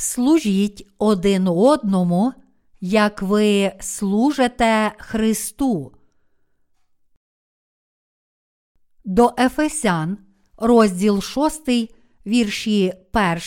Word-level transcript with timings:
служіть 0.00 0.88
один 0.98 1.48
одному, 1.48 2.32
як 2.80 3.22
ви 3.22 3.72
служите 3.80 4.92
Христу. 4.98 5.92
До 9.04 9.34
Ефесян, 9.38 10.18
розділ 10.56 11.22
6, 11.22 11.70
вірші 12.26 12.92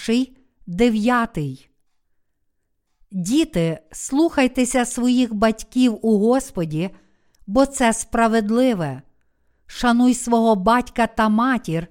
1, 0.07 0.27
9. 0.67 1.70
Діти, 3.11 3.79
слухайтеся 3.91 4.85
своїх 4.85 5.33
батьків 5.33 5.99
у 6.01 6.17
Господі, 6.17 6.90
бо 7.48 7.65
це 7.65 7.93
справедливе. 7.93 9.01
Шануй 9.65 10.13
свого 10.13 10.55
батька 10.55 11.07
та 11.07 11.29
матір. 11.29 11.88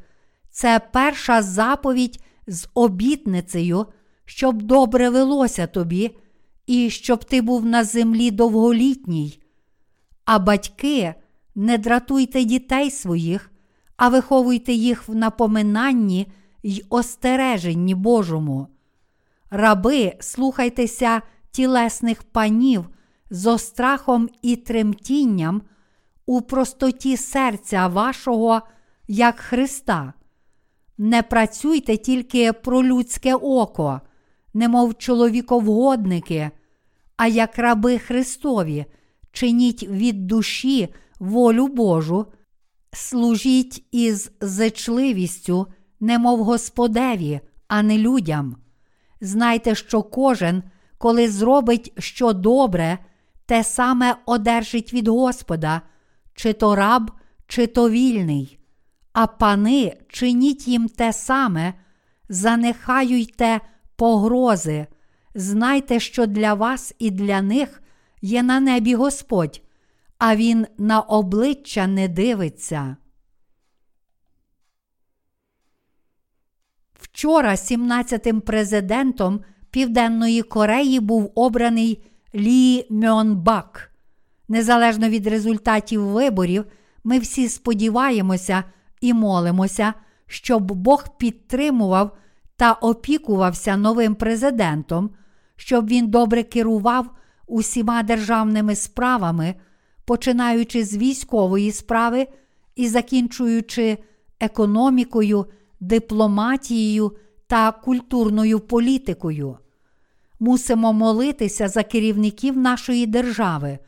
Це 0.51 0.81
перша 0.93 1.43
заповідь 1.43 2.25
з 2.47 2.69
обітницею, 2.75 3.87
щоб 4.25 4.63
добре 4.63 5.11
велося 5.11 5.67
тобі, 5.67 6.17
і 6.67 6.91
щоб 6.91 7.25
ти 7.25 7.43
був 7.43 7.65
на 7.65 7.85
землі 7.85 8.31
довголітній. 8.31 9.43
А 10.25 10.39
батьки, 10.39 11.15
не 11.55 11.79
дратуйте 11.79 12.45
дітей 12.45 12.91
своїх, 12.91 13.51
а 13.97 14.09
виховуйте 14.09 14.73
їх 14.73 15.09
в 15.09 15.15
напоминанні 15.15 16.27
й 16.63 16.85
остереженні 16.89 17.95
Божому. 17.95 18.67
Раби, 19.51 20.13
слухайтеся 20.21 21.23
тілесних 21.51 22.23
панів 22.23 22.89
з 23.31 23.47
острахом 23.47 24.29
і 24.43 24.57
тремтінням 24.57 25.63
у 26.27 26.41
простоті 26.41 27.17
серця 27.17 27.87
вашого, 27.87 28.63
як 29.09 29.39
Христа. 29.39 30.13
Не 30.99 31.23
працюйте 31.23 31.97
тільки 31.97 32.53
про 32.53 32.85
людське 32.85 33.35
око, 33.35 34.01
немов 34.55 34.99
чоловіковгодники, 34.99 36.51
а 37.17 37.27
як 37.27 37.59
раби 37.59 37.99
Христові, 37.99 38.85
чиніть 39.33 39.83
від 39.83 40.27
душі 40.27 40.89
волю 41.19 41.69
Божу, 41.69 42.27
служіть 42.93 43.85
із 43.91 44.31
зичливістю, 44.41 45.67
немов 46.01 46.45
Господеві, 46.45 47.41
а 47.69 47.83
не 47.83 47.99
людям. 47.99 48.57
Знайте, 49.21 49.75
що 49.75 50.03
кожен, 50.03 50.63
коли 50.99 51.29
зробить 51.29 51.93
що 51.99 52.33
добре, 52.33 52.99
те 53.47 53.65
саме 53.65 54.17
одержить 54.27 54.93
від 54.93 55.09
Господа, 55.09 55.83
чи 56.35 56.53
то 56.53 56.77
раб, 56.77 57.11
чи 57.47 57.67
то 57.67 57.91
вільний. 57.91 58.59
А 59.13 59.27
пани 59.27 59.97
чиніть 60.09 60.69
їм 60.69 60.89
те 60.89 61.13
саме, 61.13 61.75
занехаюйте 62.29 63.61
погрози, 64.03 64.87
знайте, 65.35 66.01
що 66.01 66.27
для 66.27 66.55
вас 66.55 66.95
і 66.99 67.11
для 67.11 67.43
них 67.43 67.83
є 68.23 68.43
на 68.43 68.61
небі 68.61 68.95
Господь, 68.95 69.63
а 70.19 70.37
Він 70.37 70.67
на 70.79 71.01
обличчя 71.01 71.87
не 71.87 72.09
дивиться. 72.09 72.97
Вчора 76.95 77.51
17-тим 77.51 78.41
президентом 78.41 79.41
Південної 79.71 80.43
Кореї 80.43 81.01
був 81.01 81.33
обраний 81.35 82.05
Лі 82.35 82.87
Мьон 82.91 83.37
Бак. 83.37 83.93
Незалежно 84.49 85.09
від 85.09 85.27
результатів 85.27 86.03
виборів, 86.05 86.65
ми 87.05 87.19
всі 87.19 87.49
сподіваємося 87.49 88.65
і 89.01 89.15
молимося, 89.15 89.95
щоб 90.27 90.73
Бог 90.73 91.17
підтримував 91.19 92.17
та 92.63 92.73
опікувався 92.73 93.77
новим 93.77 94.15
президентом, 94.15 95.11
щоб 95.57 95.89
він 95.89 96.07
добре 96.07 96.43
керував 96.43 97.11
усіма 97.47 98.03
державними 98.03 98.77
справами, 98.77 99.55
починаючи 100.05 100.85
з 100.85 100.97
військової 100.97 101.73
справи 101.73 102.27
і 102.77 102.89
закінчуючи 102.89 103.99
економікою, 104.41 105.47
дипломатією 105.81 107.17
та 107.47 107.73
культурною 107.73 108.61
політикою. 108.61 109.59
Мусимо 110.41 110.93
молитися 110.93 111.69
за 111.69 111.83
керівників 111.83 112.57
нашої 112.57 113.07
держави, 113.07 113.79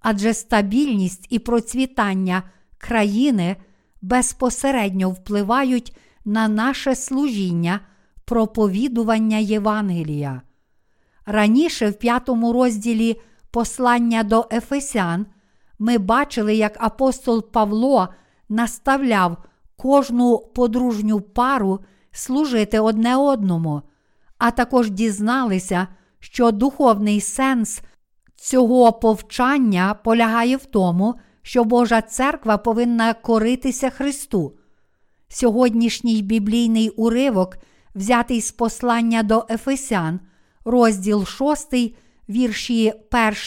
адже 0.00 0.34
стабільність 0.34 1.26
і 1.30 1.38
процвітання 1.38 2.42
країни 2.78 3.56
безпосередньо 4.02 5.10
впливають 5.10 5.96
на 6.24 6.48
наше 6.48 6.94
служіння, 6.94 7.80
проповідування 8.30 9.38
Євангелія. 9.38 10.42
Раніше, 11.26 11.90
в 11.90 11.94
п'ятому 11.94 12.52
розділі 12.52 13.20
послання 13.50 14.22
до 14.22 14.48
Ефесян, 14.52 15.26
ми 15.78 15.98
бачили, 15.98 16.54
як 16.54 16.76
апостол 16.84 17.50
Павло 17.50 18.08
наставляв 18.48 19.36
кожну 19.76 20.38
подружню 20.38 21.20
пару 21.20 21.80
служити 22.10 22.80
одне 22.80 23.16
одному, 23.16 23.82
а 24.38 24.50
також 24.50 24.90
дізналися, 24.90 25.86
що 26.20 26.50
духовний 26.50 27.20
сенс 27.20 27.80
цього 28.36 28.92
повчання 28.92 29.94
полягає 30.04 30.56
в 30.56 30.64
тому, 30.64 31.14
що 31.42 31.64
Божа 31.64 32.02
церква 32.02 32.56
повинна 32.56 33.14
коритися 33.14 33.90
Христу. 33.90 34.52
Сьогоднішній 35.28 36.22
біблійний 36.22 36.88
уривок, 36.88 37.56
взятий 37.94 38.40
з 38.40 38.52
послання 38.52 39.22
до 39.22 39.46
Ефесян, 39.50 40.20
розділ 40.64 41.26
6, 41.26 41.74
вірші 42.28 42.92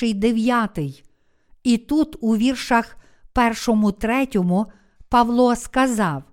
1, 0.02 0.20
9. 0.20 1.04
І 1.64 1.78
тут, 1.78 2.18
у 2.22 2.38
віршах 2.38 2.98
1, 3.68 3.92
3, 3.92 4.28
Павло 5.10 5.56
сказав: 5.56 6.24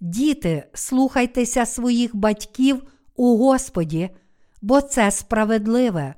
Діти, 0.00 0.64
слухайтеся 0.74 1.66
своїх 1.66 2.16
батьків 2.16 2.82
у 3.16 3.36
Господі, 3.36 4.10
бо 4.62 4.80
це 4.80 5.10
справедливе. 5.10 6.14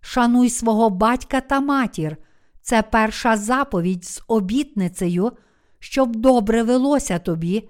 Шануй 0.00 0.50
свого 0.50 0.90
батька 0.90 1.40
та 1.40 1.60
матір. 1.60 2.16
Це 2.62 2.82
перша 2.82 3.36
заповідь 3.36 4.04
з 4.04 4.22
обітницею, 4.28 5.32
щоб 5.78 6.16
добре 6.16 6.62
велося 6.62 7.18
тобі, 7.18 7.68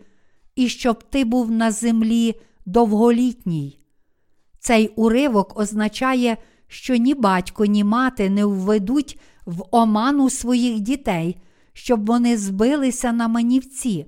і 0.57 0.69
щоб 0.69 1.03
ти 1.03 1.25
був 1.25 1.51
на 1.51 1.71
землі 1.71 2.41
довголітній. 2.67 3.79
Цей 4.59 4.89
уривок 4.89 5.59
означає, 5.59 6.37
що 6.69 6.97
ні 6.97 7.15
батько, 7.15 7.65
ні 7.65 7.85
мати 7.85 8.31
не 8.31 8.45
введуть 8.45 9.19
в 9.47 9.63
оману 9.71 10.31
своїх 10.31 10.81
дітей, 10.81 11.37
щоб 11.73 12.07
вони 12.07 12.39
збилися 12.39 13.13
на 13.13 13.29
манівці. 13.29 14.07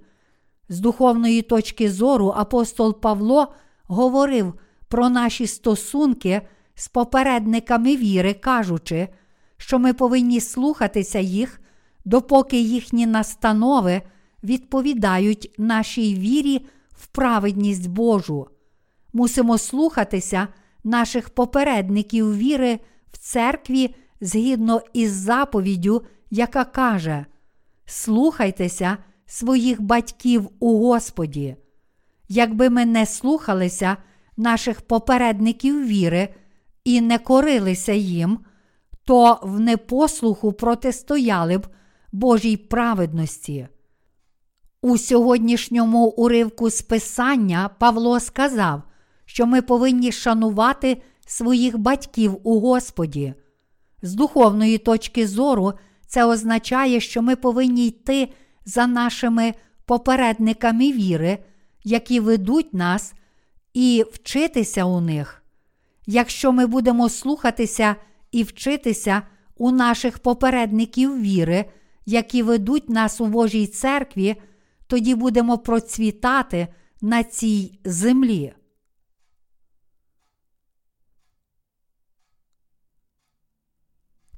З 0.69 0.81
духовної 0.81 1.43
точки 1.43 1.91
зору 1.91 2.34
апостол 2.37 3.00
Павло 3.00 3.55
говорив 3.84 4.55
про 4.89 5.09
наші 5.09 5.47
стосунки 5.47 6.43
з 6.75 6.89
попередниками 6.89 7.97
віри, 7.97 8.34
кажучи, 8.34 9.09
що 9.56 9.78
ми 9.78 9.93
повинні 9.93 10.41
слухатися 10.41 11.19
їх, 11.19 11.61
допоки 12.05 12.61
їхні 12.61 13.06
настанови 13.06 14.03
відповідають 14.43 15.55
нашій 15.59 16.15
вірі 16.15 16.66
праведність 17.06 17.91
Божу. 17.91 18.47
Мусимо 19.12 19.59
слухатися 19.59 20.49
наших 20.84 21.31
попередників 21.31 22.37
віри 22.37 22.81
в 23.12 23.19
церкві 23.19 23.94
згідно 24.21 24.80
із 24.92 25.13
заповіддю, 25.13 26.03
яка 26.30 26.65
каже: 26.65 27.27
Слухайтеся 27.86 28.97
своїх 29.27 29.83
батьків 29.83 30.48
у 30.60 30.78
Господі. 30.78 31.57
Якби 32.28 32.71
ми 32.71 32.86
не 32.86 33.07
слухалися 33.07 33.97
наших 34.36 34.80
попередників 34.80 35.86
віри 35.86 36.34
і 36.84 37.01
не 37.01 37.19
корилися 37.19 37.92
їм, 37.92 38.39
то 39.04 39.39
в 39.42 39.60
непослуху 39.60 40.53
протистояли 40.53 41.59
б 41.59 41.66
Божій 42.13 42.57
праведності. 42.57 43.69
У 44.86 44.98
сьогоднішньому 44.98 46.06
уривку 46.06 46.71
з 46.71 46.83
Писання 46.83 47.71
Павло 47.78 48.21
сказав, 48.21 48.83
що 49.24 49.47
ми 49.47 49.62
повинні 49.62 50.12
шанувати 50.12 51.03
своїх 51.27 51.78
батьків 51.78 52.38
у 52.42 52.60
Господі. 52.60 53.34
З 54.03 54.15
духовної 54.15 54.78
точки 54.78 55.27
зору, 55.27 55.72
це 56.06 56.24
означає, 56.24 57.00
що 57.00 57.22
ми 57.22 57.36
повинні 57.36 57.86
йти 57.86 58.28
за 58.65 58.86
нашими 58.86 59.54
попередниками 59.84 60.92
віри, 60.92 61.39
які 61.84 62.21
ведуть 62.21 62.74
нас, 62.74 63.15
і 63.74 64.04
вчитися 64.12 64.84
у 64.84 65.00
них. 65.00 65.42
Якщо 66.06 66.53
ми 66.53 66.66
будемо 66.66 67.09
слухатися 67.09 67.97
і 68.32 68.42
вчитися 68.42 69.22
у 69.56 69.71
наших 69.71 70.18
попередників 70.18 71.21
віри, 71.21 71.65
які 72.04 72.42
ведуть 72.42 72.89
нас 72.89 73.21
у 73.21 73.27
Божій 73.27 73.66
церкві, 73.66 74.36
тоді 74.86 75.15
будемо 75.15 75.59
процвітати 75.59 76.68
на 77.00 77.24
цій 77.24 77.80
землі. 77.84 78.54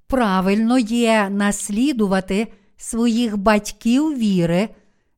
Правильно 0.07 0.79
є 0.79 1.31
наслідувати 1.31 2.53
своїх 2.77 3.37
батьків 3.37 4.19
віри, 4.19 4.69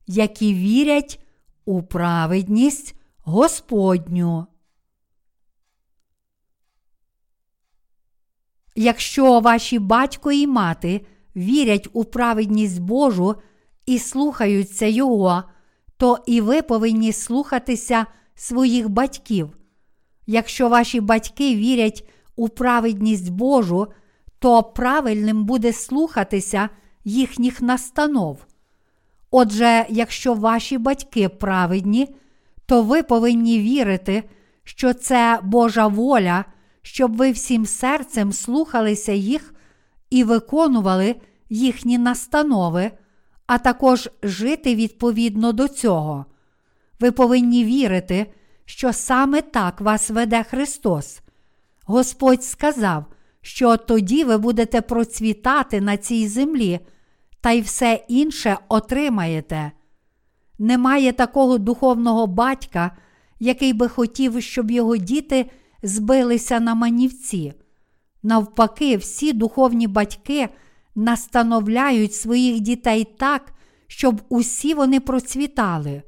які 0.07 0.55
вірять 0.55 1.25
у 1.65 1.83
праведність 1.83 2.95
Господню. 3.19 4.47
Якщо 8.75 9.41
ваші 9.41 9.79
батько 9.79 10.33
і 10.33 10.47
мати 10.47 11.07
вірять 11.37 11.89
у 11.93 12.05
праведність 12.05 12.81
Божу 12.81 13.37
і 13.91 13.99
слухаються 13.99 14.87
Його, 14.87 15.43
то 15.97 16.19
і 16.27 16.41
ви 16.41 16.63
повинні 16.63 17.13
слухатися 17.13 18.07
своїх 18.35 18.89
батьків. 18.89 19.57
Якщо 20.27 20.69
ваші 20.69 21.01
батьки 21.01 21.57
вірять 21.57 22.09
у 22.37 22.49
праведність 22.49 23.31
Божу, 23.31 23.87
то 24.39 24.63
правильним 24.63 25.45
буде 25.45 25.73
слухатися 25.73 26.69
їхніх 27.05 27.63
настанов. 27.63 28.47
Отже, 29.31 29.87
якщо 29.89 30.35
ваші 30.35 30.79
батьки 30.79 31.29
праведні, 31.29 32.15
то 32.67 32.83
ви 32.83 33.03
повинні 33.03 33.59
вірити, 33.59 34.25
що 34.65 34.95
це 34.95 35.41
Божа 35.43 35.87
воля, 35.87 36.45
щоб 36.83 37.17
ви 37.17 37.31
всім 37.31 37.67
серцем 37.67 38.33
слухалися 38.33 39.13
їх 39.13 39.55
і 40.11 40.25
виконували 40.25 41.17
їхні 41.49 41.99
настанови, 41.99 42.91
а 43.51 43.59
також 43.59 44.11
жити 44.23 44.75
відповідно 44.75 45.53
до 45.53 45.69
цього. 45.69 46.25
Ви 47.01 47.13
повинні 47.13 47.65
вірити, 47.65 48.27
що 48.65 48.93
саме 48.93 49.43
так 49.43 49.81
вас 49.81 50.11
веде 50.11 50.43
Христос. 50.43 51.21
Господь 51.85 52.45
сказав, 52.45 53.05
що 53.41 53.77
тоді 53.77 54.25
ви 54.25 54.39
будете 54.39 54.81
процвітати 54.81 55.81
на 55.81 55.97
цій 55.97 56.29
землі, 56.29 56.81
та 57.41 57.51
й 57.51 57.61
все 57.61 58.05
інше 58.09 58.57
отримаєте. 58.69 59.73
Немає 60.59 61.13
такого 61.13 61.59
духовного 61.59 62.27
батька, 62.27 62.97
який 63.41 63.73
би 63.73 63.89
хотів, 63.89 64.43
щоб 64.43 64.71
його 64.71 64.97
діти 64.97 65.51
збилися 65.83 66.61
на 66.61 66.75
манівці. 66.75 67.53
Навпаки, 68.23 68.97
всі 68.97 69.33
духовні 69.33 69.87
батьки 69.87 70.49
настановляють 70.95 72.15
своїх 72.15 72.61
дітей 72.61 73.05
так, 73.19 73.53
щоб 73.87 74.23
усі 74.29 74.75
вони 74.75 75.01
процвітали. 75.01 76.03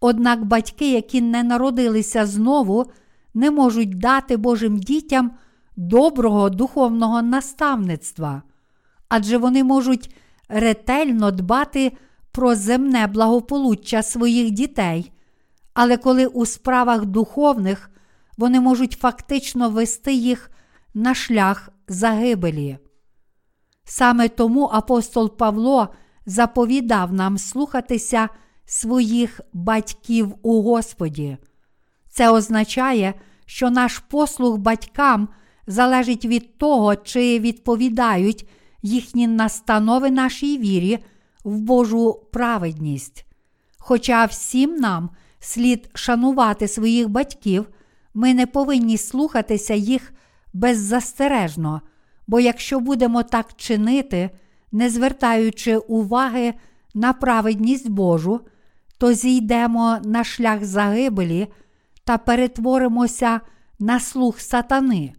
Однак 0.00 0.44
батьки, 0.44 0.92
які 0.92 1.20
не 1.20 1.42
народилися 1.42 2.26
знову, 2.26 2.86
не 3.34 3.50
можуть 3.50 3.98
дати 3.98 4.36
Божим 4.36 4.78
дітям 4.78 5.30
доброго 5.76 6.50
духовного 6.50 7.22
наставництва, 7.22 8.42
адже 9.08 9.38
вони 9.38 9.64
можуть 9.64 10.14
ретельно 10.48 11.30
дбати 11.30 11.92
про 12.32 12.54
земне 12.54 13.06
благополуччя 13.06 14.02
своїх 14.02 14.50
дітей, 14.50 15.12
але 15.74 15.96
коли 15.96 16.26
у 16.26 16.46
справах 16.46 17.04
духовних 17.06 17.90
вони 18.36 18.60
можуть 18.60 18.92
фактично 18.92 19.70
вести 19.70 20.12
їх 20.12 20.50
на 20.94 21.14
шлях 21.14 21.68
загибелі. 21.88 22.78
Саме 23.90 24.28
тому 24.28 24.64
апостол 24.72 25.36
Павло 25.36 25.88
заповідав 26.26 27.12
нам 27.12 27.38
слухатися 27.38 28.28
своїх 28.66 29.40
батьків 29.52 30.34
у 30.42 30.62
Господі. 30.62 31.36
Це 32.08 32.30
означає, 32.30 33.14
що 33.46 33.70
наш 33.70 33.98
послуг 33.98 34.58
батькам 34.58 35.28
залежить 35.66 36.24
від 36.24 36.58
того, 36.58 36.96
чи 36.96 37.38
відповідають 37.38 38.48
їхні 38.82 39.26
настанови 39.26 40.10
нашій 40.10 40.58
вірі 40.58 40.98
в 41.44 41.58
Божу 41.58 42.20
праведність. 42.32 43.26
Хоча 43.78 44.24
всім 44.24 44.76
нам 44.76 45.10
слід 45.40 45.90
шанувати 45.94 46.68
своїх 46.68 47.08
батьків, 47.08 47.68
ми 48.14 48.34
не 48.34 48.46
повинні 48.46 48.98
слухатися 48.98 49.74
їх 49.74 50.12
беззастережно, 50.52 51.80
бо 52.28 52.40
якщо 52.40 52.80
будемо 52.80 53.22
так 53.22 53.46
чинити, 53.56 54.30
не 54.72 54.90
звертаючи 54.90 55.76
уваги 55.76 56.54
на 56.94 57.12
праведність 57.12 57.88
Божу, 57.88 58.40
то 58.98 59.12
зійдемо 59.12 59.98
на 60.04 60.24
шлях 60.24 60.64
загибелі 60.64 61.48
та 62.04 62.18
перетворимося 62.18 63.40
на 63.78 64.00
слух 64.00 64.40
сатани. 64.40 65.12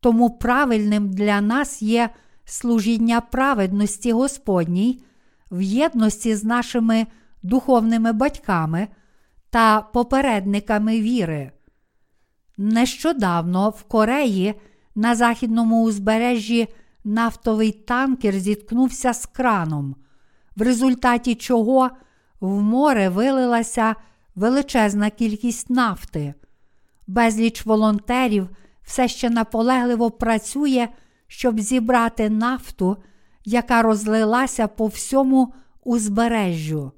Тому 0.00 0.30
правильним 0.30 1.10
для 1.10 1.40
нас 1.40 1.82
є 1.82 2.10
служіння 2.44 3.20
праведності 3.20 4.12
Господній 4.12 5.04
в 5.50 5.62
єдності 5.62 6.34
з 6.34 6.44
нашими 6.44 7.06
духовними 7.42 8.12
батьками 8.12 8.88
та 9.50 9.80
попередниками 9.80 11.00
віри. 11.00 11.50
Нещодавно 12.56 13.70
в 13.70 13.82
Кореї 13.82 14.54
на 14.94 15.14
західному 15.14 15.82
узбережжі 15.82 16.68
нафтовий 17.04 17.72
танкер 17.72 18.34
зіткнувся 18.34 19.12
з 19.12 19.26
краном, 19.26 19.96
в 20.56 20.62
результаті 20.62 21.34
чого 21.34 21.90
в 22.40 22.62
море 22.62 23.08
вилилася 23.08 23.94
величезна 24.34 25.10
кількість 25.10 25.70
нафти. 25.70 26.34
Безліч 27.06 27.66
волонтерів 27.66 28.48
все 28.82 29.08
ще 29.08 29.30
наполегливо 29.30 30.10
працює, 30.10 30.88
щоб 31.26 31.60
зібрати 31.60 32.30
нафту, 32.30 32.96
яка 33.44 33.82
розлилася 33.82 34.68
по 34.68 34.86
всьому 34.86 35.54
узбережжю. 35.84 36.92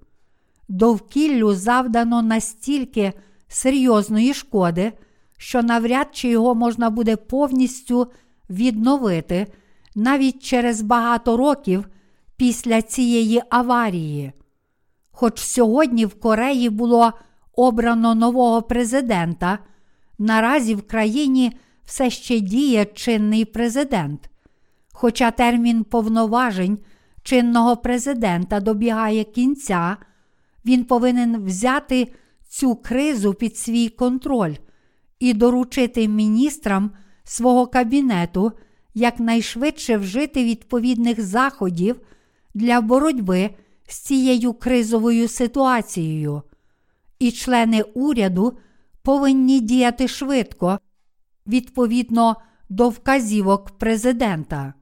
Довкіллю 0.69 1.55
завдано 1.55 2.23
настільки 2.23 3.12
серйозної 3.49 4.35
шкоди, 4.35 4.93
що 5.44 5.62
навряд 5.62 6.08
чи 6.12 6.29
його 6.29 6.55
можна 6.55 6.91
буде 6.91 7.17
повністю 7.17 8.06
відновити 8.50 9.46
навіть 9.94 10.43
через 10.43 10.82
багато 10.82 11.37
років 11.37 11.88
після 12.37 12.83
цієї 12.83 13.42
аварії. 13.50 14.33
Хоч 15.12 15.38
сьогодні 15.38 16.07
в 16.07 16.21
Кореї 16.21 16.71
було 16.71 17.12
обрано 17.52 18.14
нового 18.14 18.62
президента, 18.62 19.59
наразі 20.18 20.75
в 20.75 20.87
країні 20.87 21.52
все 21.85 22.11
ще 22.11 22.40
діє 22.40 22.85
чинний 22.85 23.45
президент. 23.45 24.30
Хоча 24.92 25.30
термін 25.30 25.85
повноважень 25.85 26.78
чинного 27.23 27.76
президента 27.76 28.61
добігає 28.61 29.25
кінця, 29.25 29.97
він 30.66 30.85
повинен 30.85 31.45
взяти 31.45 32.12
цю 32.49 32.76
кризу 32.76 33.35
під 33.35 33.57
свій 33.57 33.88
контроль 33.88 34.54
і 35.25 35.35
доручити 35.35 36.09
міністрам 36.09 36.90
свого 37.25 37.66
кабінету 37.66 38.52
якнайшвидше 38.95 39.97
вжити 39.97 40.45
відповідних 40.45 41.21
заходів 41.21 42.00
для 42.54 42.81
боротьби 42.81 43.50
з 43.88 43.99
цією 43.99 44.52
кризовою 44.52 45.28
ситуацією. 45.28 46.43
І 47.19 47.31
члени 47.31 47.83
уряду 47.83 48.59
повинні 49.02 49.61
діяти 49.61 50.09
швидко 50.09 50.78
відповідно 51.47 52.37
до 52.69 52.88
вказівок 52.88 53.71
президента. 53.78 54.75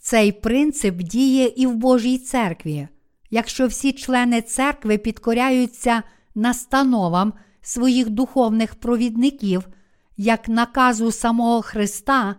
Цей 0.00 0.32
принцип 0.32 0.96
діє 0.96 1.52
і 1.56 1.66
в 1.66 1.74
Божій 1.74 2.18
церкві. 2.18 2.88
Якщо 3.30 3.66
всі 3.66 3.92
члени 3.92 4.42
церкви 4.42 4.98
підкоряються 4.98 6.02
настановам 6.34 7.32
своїх 7.64 8.10
духовних 8.10 8.74
провідників, 8.74 9.68
як 10.16 10.48
наказу 10.48 11.12
самого 11.12 11.62
Христа, 11.62 12.36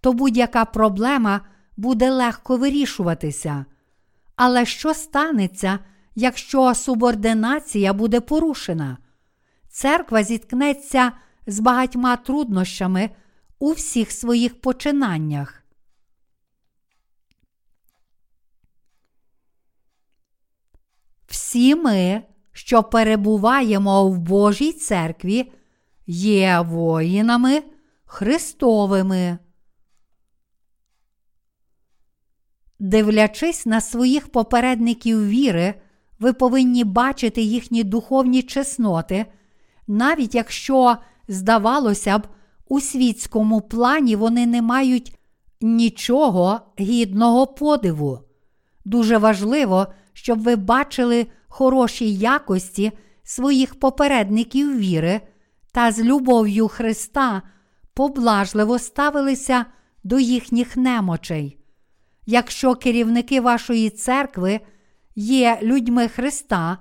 то 0.00 0.12
будь-яка 0.12 0.64
проблема 0.64 1.40
буде 1.76 2.10
легко 2.10 2.56
вирішуватися. 2.56 3.64
Але 4.36 4.66
що 4.66 4.94
станеться, 4.94 5.78
якщо 6.14 6.74
субординація 6.74 7.92
буде 7.92 8.20
порушена? 8.20 8.98
Церква 9.68 10.22
зіткнеться 10.22 11.12
з 11.46 11.60
багатьма 11.60 12.16
труднощами 12.16 13.10
у 13.58 13.72
всіх 13.72 14.10
своїх 14.10 14.60
починаннях. 14.60 15.64
Всі 21.26 21.74
ми, 21.74 22.22
що 22.54 22.82
перебуваємо 22.82 24.08
в 24.08 24.18
Божій 24.18 24.72
церкві, 24.72 25.52
є 26.06 26.60
воїнами 26.60 27.62
Христовими. 28.04 29.38
Дивлячись 32.78 33.66
на 33.66 33.80
своїх 33.80 34.32
попередників 34.32 35.28
віри, 35.28 35.74
ви 36.18 36.32
повинні 36.32 36.84
бачити 36.84 37.42
їхні 37.42 37.84
духовні 37.84 38.42
чесноти, 38.42 39.26
навіть 39.86 40.34
якщо, 40.34 40.96
здавалося 41.28 42.18
б, 42.18 42.28
у 42.68 42.80
світському 42.80 43.60
плані 43.60 44.16
вони 44.16 44.46
не 44.46 44.62
мають 44.62 45.18
нічого 45.60 46.60
гідного 46.80 47.46
подиву. 47.46 48.18
Дуже 48.84 49.18
важливо, 49.18 49.86
щоб 50.12 50.42
ви 50.42 50.56
бачили 50.56 51.26
хороші 51.54 52.14
якості 52.14 52.92
своїх 53.22 53.80
попередників 53.80 54.78
віри 54.78 55.20
та 55.72 55.92
з 55.92 56.00
любов'ю 56.00 56.68
Христа 56.68 57.42
поблажливо 57.94 58.78
ставилися 58.78 59.64
до 60.04 60.18
їхніх 60.18 60.76
немочей. 60.76 61.58
Якщо 62.26 62.74
керівники 62.74 63.40
вашої 63.40 63.90
церкви 63.90 64.60
є 65.16 65.58
людьми 65.62 66.08
Христа 66.08 66.78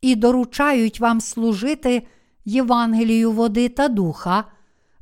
і 0.00 0.14
доручають 0.16 1.00
вам 1.00 1.20
служити 1.20 2.06
Євангелію 2.44 3.32
води 3.32 3.68
та 3.68 3.88
духа, 3.88 4.44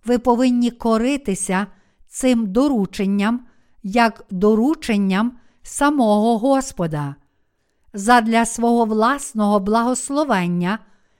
ви 0.05 0.19
повинні 0.19 0.71
коритися 0.71 1.67
цим 2.09 2.47
дорученням 2.47 3.47
як 3.83 4.25
дорученням 4.31 5.33
самого 5.62 6.39
Господа. 6.39 7.15
Задля 7.93 8.47
свого 8.47 8.85
власного 8.85 9.61
благословення 9.61 10.79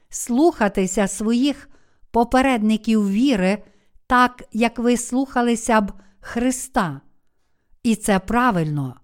слухатися 0.09 1.09
своїх 1.09 1.69
попередників 2.11 3.11
віри, 3.11 3.63
так 4.07 4.43
як 4.53 4.79
ви 4.79 4.97
слухалися 4.97 5.81
б 5.81 5.93
Христа. 6.21 7.01
І 7.83 7.97
це 7.97 8.19
правильно. 8.19 8.97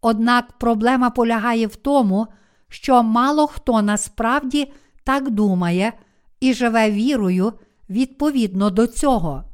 Однак 0.00 0.52
проблема 0.52 1.10
полягає 1.10 1.66
в 1.66 1.76
тому, 1.76 2.26
що 2.68 3.02
мало 3.02 3.46
хто 3.46 3.82
насправді 3.82 4.72
так 5.04 5.30
думає 5.30 5.92
і 6.40 6.54
живе 6.54 6.90
вірою 6.90 7.52
відповідно 7.90 8.70
до 8.70 8.86
цього. 8.86 9.44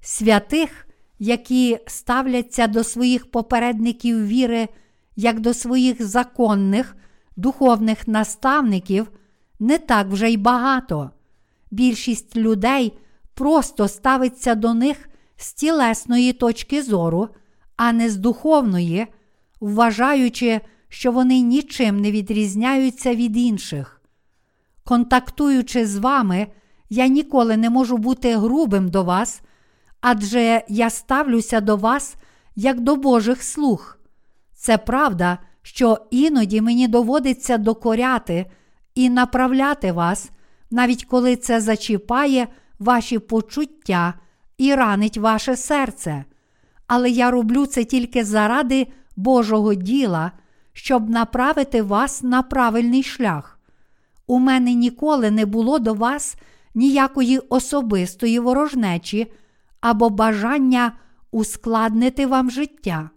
Святих, 0.00 0.88
які 1.18 1.78
ставляться 1.86 2.66
до 2.66 2.84
своїх 2.84 3.30
попередників 3.30 4.26
віри 4.26 4.68
як 5.16 5.40
до 5.40 5.54
своїх 5.54 6.06
законних 6.06 6.96
духовних 7.36 8.08
наставників, 8.08 9.10
не 9.60 9.78
так 9.78 10.06
вже 10.06 10.30
й 10.30 10.36
багато. 10.36 11.10
Більшість 11.70 12.36
людей 12.36 12.98
просто 13.34 13.88
ставиться 13.88 14.54
до 14.54 14.74
них 14.74 15.08
з 15.36 15.52
тілесної 15.52 16.32
точки 16.32 16.82
зору, 16.82 17.28
а 17.76 17.92
не 17.92 18.10
з 18.10 18.16
духовної, 18.16 19.06
вважаючи, 19.60 20.60
що 20.88 21.12
вони 21.12 21.40
нічим 21.40 22.00
не 22.00 22.10
відрізняються 22.10 23.14
від 23.14 23.36
інших. 23.36 24.00
Контактуючи 24.84 25.86
з 25.86 25.96
вами, 25.96 26.46
я 26.90 27.06
ніколи 27.06 27.56
не 27.56 27.70
можу 27.70 27.96
бути 27.96 28.36
грубим 28.36 28.88
до 28.88 29.04
вас, 29.04 29.40
адже 30.00 30.64
я 30.68 30.90
ставлюся 30.90 31.60
до 31.60 31.76
вас 31.76 32.16
як 32.56 32.80
до 32.80 32.96
Божих 32.96 33.42
слуг. 33.42 33.98
Це 34.64 34.78
правда, 34.78 35.38
що 35.62 35.98
іноді 36.10 36.60
мені 36.60 36.88
доводиться 36.88 37.58
докоряти 37.58 38.46
і 38.94 39.10
направляти 39.10 39.92
вас, 39.92 40.30
навіть 40.70 41.04
коли 41.04 41.36
це 41.36 41.60
зачіпає 41.60 42.48
ваші 42.78 43.18
почуття 43.18 44.14
і 44.58 44.74
ранить 44.74 45.18
ваше 45.18 45.56
серце. 45.56 46.24
Але 46.86 47.10
я 47.10 47.30
роблю 47.30 47.66
це 47.66 47.84
тільки 47.84 48.24
заради 48.24 48.86
Божого 49.16 49.74
діла, 49.74 50.32
щоб 50.72 51.10
направити 51.10 51.82
вас 51.82 52.22
на 52.22 52.42
правильний 52.42 53.02
шлях. 53.02 53.58
У 54.26 54.38
мене 54.38 54.74
ніколи 54.74 55.30
не 55.30 55.46
було 55.46 55.78
до 55.78 55.94
вас 55.94 56.36
ніякої 56.74 57.38
особистої 57.38 58.38
ворожнечі 58.38 59.32
або 59.80 60.10
бажання 60.10 60.92
ускладнити 61.30 62.26
вам 62.26 62.50
життя. 62.50 63.10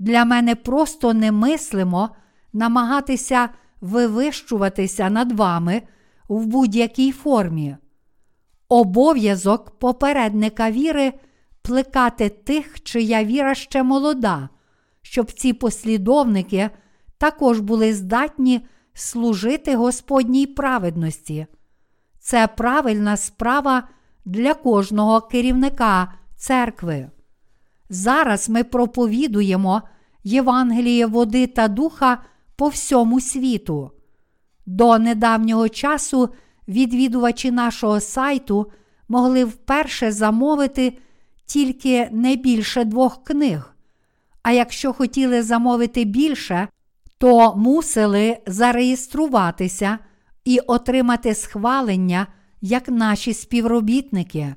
Для 0.00 0.24
мене 0.24 0.54
просто 0.54 1.14
немислимо 1.14 2.10
намагатися 2.52 3.48
вивищуватися 3.80 5.10
над 5.10 5.32
вами 5.32 5.82
в 6.28 6.46
будь-якій 6.46 7.12
формі. 7.12 7.76
Обов'язок 8.68 9.78
попередника 9.78 10.70
віри 10.70 11.12
плекати 11.62 12.28
тих, 12.28 12.82
чия 12.82 13.24
віра 13.24 13.54
ще 13.54 13.82
молода, 13.82 14.48
щоб 15.02 15.32
ці 15.32 15.52
послідовники 15.52 16.70
також 17.18 17.60
були 17.60 17.94
здатні 17.94 18.66
служити 18.94 19.76
Господній 19.76 20.46
праведності. 20.46 21.46
Це 22.18 22.46
правильна 22.46 23.16
справа 23.16 23.88
для 24.24 24.54
кожного 24.54 25.20
керівника 25.20 26.12
церкви. 26.36 27.10
Зараз 27.90 28.48
ми 28.48 28.64
проповідуємо 28.64 29.82
Євангеліє 30.24 31.06
води 31.06 31.46
та 31.46 31.68
духа 31.68 32.22
по 32.56 32.68
всьому 32.68 33.20
світу. 33.20 33.90
До 34.66 34.98
недавнього 34.98 35.68
часу 35.68 36.28
відвідувачі 36.68 37.50
нашого 37.50 38.00
сайту 38.00 38.72
могли 39.08 39.44
вперше 39.44 40.12
замовити 40.12 40.98
тільки 41.46 42.08
не 42.12 42.36
більше 42.36 42.84
двох 42.84 43.24
книг. 43.24 43.74
А 44.42 44.52
якщо 44.52 44.92
хотіли 44.92 45.42
замовити 45.42 46.04
більше, 46.04 46.68
то 47.18 47.56
мусили 47.56 48.38
зареєструватися 48.46 49.98
і 50.44 50.58
отримати 50.58 51.34
схвалення 51.34 52.26
як 52.60 52.88
наші 52.88 53.34
співробітники. 53.34 54.54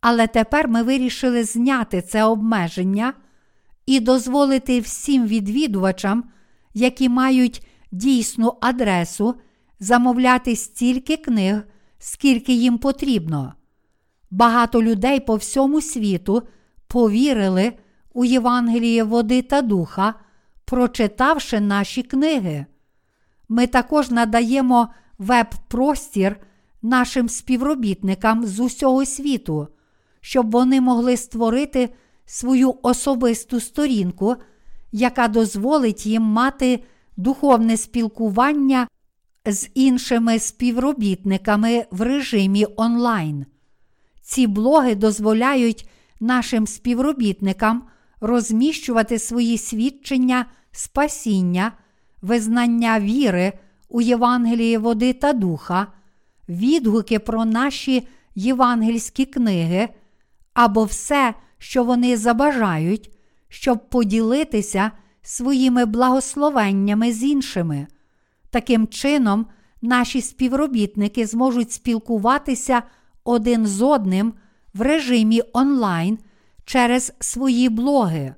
Але 0.00 0.26
тепер 0.26 0.68
ми 0.68 0.82
вирішили 0.82 1.44
зняти 1.44 2.02
це 2.02 2.24
обмеження 2.24 3.12
і 3.86 4.00
дозволити 4.00 4.80
всім 4.80 5.26
відвідувачам, 5.26 6.24
які 6.74 7.08
мають 7.08 7.66
дійсну 7.92 8.52
адресу, 8.60 9.34
замовляти 9.80 10.56
стільки 10.56 11.16
книг, 11.16 11.62
скільки 11.98 12.52
їм 12.52 12.78
потрібно. 12.78 13.54
Багато 14.30 14.82
людей 14.82 15.20
по 15.20 15.36
всьому 15.36 15.80
світу 15.80 16.42
повірили 16.86 17.72
у 18.12 18.24
Євангеліє 18.24 19.04
води 19.04 19.42
та 19.42 19.62
духа, 19.62 20.14
прочитавши 20.64 21.60
наші 21.60 22.02
книги. 22.02 22.66
Ми 23.48 23.66
також 23.66 24.10
надаємо 24.10 24.88
веб-простір 25.18 26.36
нашим 26.82 27.28
співробітникам 27.28 28.46
з 28.46 28.60
усього 28.60 29.04
світу, 29.04 29.68
щоб 30.26 30.50
вони 30.50 30.80
могли 30.80 31.16
створити 31.16 31.88
свою 32.24 32.74
особисту 32.82 33.60
сторінку, 33.60 34.36
яка 34.92 35.28
дозволить 35.28 36.06
їм 36.06 36.22
мати 36.22 36.84
духовне 37.16 37.76
спілкування 37.76 38.88
з 39.44 39.68
іншими 39.74 40.38
співробітниками 40.38 41.86
в 41.90 42.02
режимі 42.02 42.66
онлайн. 42.76 43.46
Ці 44.22 44.46
блоги 44.46 44.94
дозволяють 44.94 45.88
нашим 46.20 46.66
співробітникам 46.66 47.82
розміщувати 48.20 49.18
свої 49.18 49.58
свідчення 49.58 50.46
спасіння, 50.72 51.72
визнання 52.22 53.00
віри 53.00 53.52
у 53.88 54.00
Євангелії 54.00 54.78
води 54.78 55.12
та 55.12 55.32
духа, 55.32 55.86
відгуки 56.48 57.18
про 57.18 57.44
наші 57.44 58.08
євангельські 58.34 59.24
книги 59.24 59.88
або 60.56 60.84
все, 60.84 61.34
що 61.58 61.84
вони 61.84 62.16
забажають, 62.16 63.10
щоб 63.48 63.90
поділитися 63.90 64.90
своїми 65.22 65.84
благословеннями 65.84 67.12
з 67.12 67.22
іншими. 67.22 67.86
Таким 68.50 68.86
чином, 68.86 69.46
наші 69.82 70.20
співробітники 70.20 71.26
зможуть 71.26 71.72
спілкуватися 71.72 72.82
один 73.24 73.66
з 73.66 73.82
одним 73.82 74.32
в 74.74 74.80
режимі 74.80 75.42
онлайн 75.52 76.18
через 76.64 77.12
свої 77.20 77.68
блоги. 77.68 78.34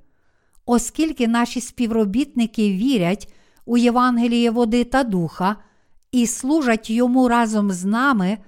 Оскільки 0.66 1.28
наші 1.28 1.60
співробітники 1.60 2.72
вірять 2.72 3.32
у 3.64 3.76
Євангеліє 3.76 4.50
води 4.50 4.84
та 4.84 5.04
духа 5.04 5.56
і 6.12 6.26
служать 6.26 6.90
йому 6.90 7.28
разом 7.28 7.70
з 7.70 7.84
нами, 7.84 8.38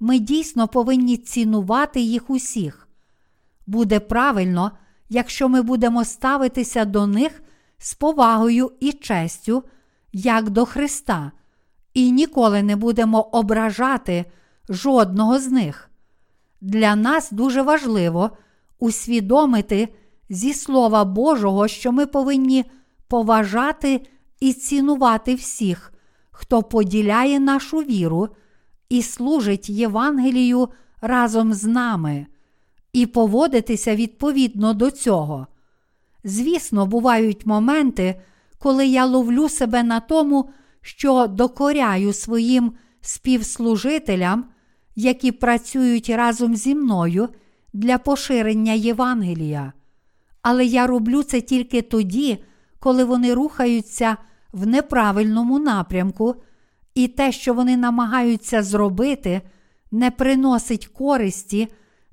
ми 0.00 0.18
дійсно 0.18 0.68
повинні 0.68 1.16
цінувати 1.16 2.00
їх 2.00 2.30
усіх. 2.30 2.86
Буде 3.70 4.00
правильно, 4.00 4.70
якщо 5.08 5.48
ми 5.48 5.62
будемо 5.62 6.04
ставитися 6.04 6.84
до 6.84 7.06
них 7.06 7.42
з 7.78 7.94
повагою 7.94 8.72
і 8.80 8.92
честю, 8.92 9.64
як 10.12 10.50
до 10.50 10.64
Христа, 10.64 11.32
і 11.94 12.12
ніколи 12.12 12.62
не 12.62 12.76
будемо 12.76 13.20
ображати 13.20 14.24
жодного 14.68 15.38
з 15.38 15.48
них. 15.48 15.90
Для 16.60 16.96
нас 16.96 17.30
дуже 17.30 17.62
важливо 17.62 18.30
усвідомити 18.78 19.88
зі 20.28 20.54
Слова 20.54 21.04
Божого, 21.04 21.68
що 21.68 21.92
ми 21.92 22.06
повинні 22.06 22.64
поважати 23.08 24.06
і 24.40 24.52
цінувати 24.52 25.34
всіх, 25.34 25.92
хто 26.30 26.62
поділяє 26.62 27.40
нашу 27.40 27.78
віру 27.78 28.28
і 28.88 29.02
служить 29.02 29.70
Євангелію 29.70 30.68
разом 31.00 31.54
з 31.54 31.64
нами. 31.64 32.26
І 32.92 33.06
поводитися 33.06 33.96
відповідно 33.96 34.74
до 34.74 34.90
цього. 34.90 35.46
Звісно, 36.24 36.86
бувають 36.86 37.46
моменти, 37.46 38.20
коли 38.58 38.86
я 38.86 39.06
ловлю 39.06 39.48
себе 39.48 39.82
на 39.82 40.00
тому, 40.00 40.50
що 40.82 41.26
докоряю 41.26 42.12
своїм 42.12 42.72
співслужителям, 43.00 44.44
які 44.96 45.32
працюють 45.32 46.10
разом 46.10 46.56
зі 46.56 46.74
мною 46.74 47.28
для 47.72 47.98
поширення 47.98 48.72
Євангелія. 48.72 49.72
Але 50.42 50.64
я 50.64 50.86
роблю 50.86 51.22
це 51.22 51.40
тільки 51.40 51.82
тоді, 51.82 52.44
коли 52.78 53.04
вони 53.04 53.34
рухаються 53.34 54.16
в 54.52 54.66
неправильному 54.66 55.58
напрямку, 55.58 56.34
і 56.94 57.08
те, 57.08 57.32
що 57.32 57.54
вони 57.54 57.76
намагаються 57.76 58.62
зробити, 58.62 59.40
не 59.90 60.10
приносить 60.10 60.86
користі 60.86 61.68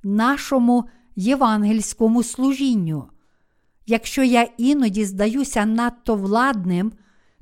нашому 0.08 0.86
євангельському 1.16 2.24
служінню. 2.24 3.10
Якщо 3.86 4.24
я 4.24 4.48
іноді 4.58 5.06
здаюся 5.06 5.66
надто 5.66 6.16
владним, 6.16 6.92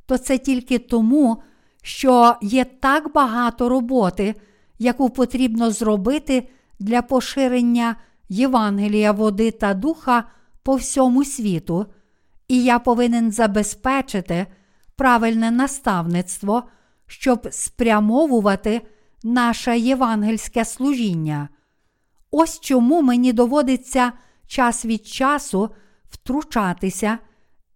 то 0.05 0.17
це 0.17 0.37
тільки 0.37 0.79
тому, 0.79 1.41
що 1.81 2.35
є 2.41 2.65
так 2.65 3.13
багато 3.13 3.69
роботи, 3.69 4.35
яку 4.79 5.09
потрібно 5.09 5.71
зробити 5.71 6.47
для 6.79 7.01
поширення 7.01 7.95
Євангелія 8.29 9.11
води 9.11 9.51
та 9.51 9.73
духа 9.73 10.23
по 10.63 10.75
всьому 10.75 11.25
світу, 11.25 11.85
і 12.47 12.63
я 12.63 12.79
повинен 12.79 13.31
забезпечити 13.31 14.45
правильне 14.95 15.51
наставництво, 15.51 16.63
щоб 17.07 17.47
спрямовувати 17.51 18.81
наше 19.23 19.79
євангельське 19.79 20.65
служіння. 20.65 21.49
Ось 22.37 22.59
чому 22.59 23.01
мені 23.01 23.33
доводиться 23.33 24.11
час 24.47 24.85
від 24.85 25.07
часу 25.07 25.69
втручатися, 26.09 27.17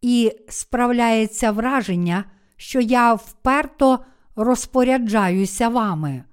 і 0.02 0.32
справляється 0.50 1.52
враження, 1.52 2.24
що 2.58 2.80
я 2.80 3.14
вперто 3.14 4.00
розпоряджаюся 4.36 5.70
вами. 5.70 6.24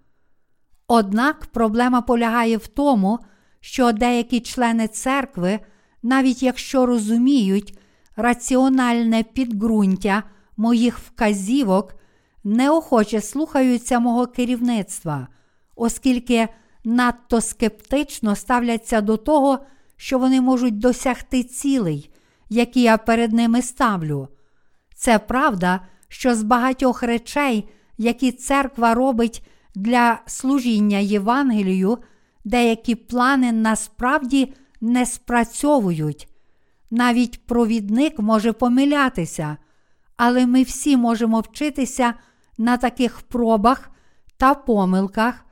Однак 0.88 1.46
проблема 1.46 2.00
полягає 2.00 2.56
в 2.56 2.66
тому, 2.66 3.18
що 3.60 3.92
деякі 3.92 4.40
члени 4.40 4.88
церкви, 4.88 5.60
навіть 6.02 6.42
якщо 6.42 6.86
розуміють 6.86 7.78
раціональне 8.16 9.22
підґрунтя 9.22 10.22
моїх 10.56 10.98
вказівок, 10.98 11.94
неохоче 12.44 13.20
слухаються 13.20 13.98
мого 13.98 14.26
керівництва, 14.26 15.28
оскільки 15.76 16.48
надто 16.86 17.40
скептично 17.40 18.36
ставляться 18.36 19.00
до 19.00 19.16
того, 19.16 19.58
що 19.96 20.18
вони 20.18 20.40
можуть 20.40 20.78
досягти 20.78 21.42
цілей, 21.42 22.10
які 22.48 22.82
я 22.82 22.98
перед 22.98 23.32
ними 23.32 23.62
ставлю. 23.62 24.28
Це 24.94 25.18
правда, 25.18 25.80
що 26.08 26.34
з 26.34 26.42
багатьох 26.42 27.02
речей, 27.02 27.68
які 27.98 28.32
церква 28.32 28.94
робить 28.94 29.46
для 29.74 30.20
служіння 30.26 30.98
Євангелію, 30.98 31.98
деякі 32.44 32.94
плани 32.94 33.52
насправді 33.52 34.54
не 34.80 35.06
спрацьовують. 35.06 36.28
Навіть 36.90 37.46
провідник 37.46 38.18
може 38.18 38.52
помилятися, 38.52 39.56
але 40.16 40.46
ми 40.46 40.62
всі 40.62 40.96
можемо 40.96 41.40
вчитися 41.40 42.14
на 42.58 42.76
таких 42.76 43.20
пробах 43.20 43.90
та 44.36 44.54
помилках 44.54 45.45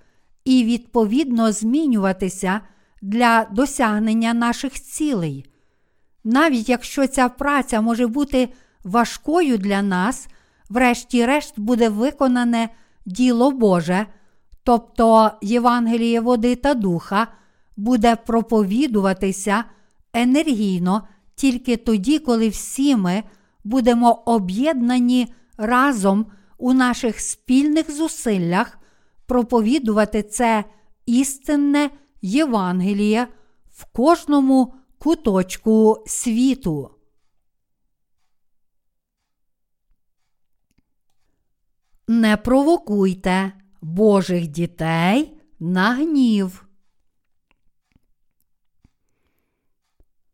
і 0.45 0.65
відповідно 0.65 1.53
змінюватися 1.53 2.61
для 3.03 3.47
досягнення 3.53 4.35
наших 4.35 4.81
цілей. 4.81 5.47
Навіть 6.25 6.69
якщо 6.69 7.07
ця 7.07 7.29
праця 7.29 7.81
може 7.81 8.07
бути 8.07 8.49
важкою 8.85 9.59
для 9.59 9.83
нас, 9.83 10.29
врешті-решт 10.69 11.61
буде 11.61 11.89
виконане 11.89 12.69
діло 13.07 13.51
Боже, 13.51 14.07
тобто 14.65 15.31
Євангеліє 15.43 16.21
води 16.21 16.57
та 16.57 16.75
духа, 16.75 17.29
буде 17.77 18.17
проповідуватися 18.17 19.65
енергійно 20.13 21.09
тільки 21.35 21.77
тоді, 21.77 22.19
коли 22.19 22.49
всі 22.49 22.97
ми 22.97 23.23
будемо 23.65 24.13
об'єднані 24.13 25.35
разом 25.57 26.27
у 26.59 26.73
наших 26.73 27.21
спільних 27.21 27.91
зусиллях 27.91 28.79
проповідувати 29.27 30.23
це 30.23 30.65
істинне 31.07 31.91
Євангеліє 32.23 33.29
в 33.71 33.85
кожному 33.85 34.75
куточку 34.99 36.05
світу. 36.07 36.91
Не 42.09 42.37
провокуйте 42.37 43.53
Божих 43.83 44.47
дітей 44.47 45.41
на 45.61 45.95
гнів. 45.95 46.67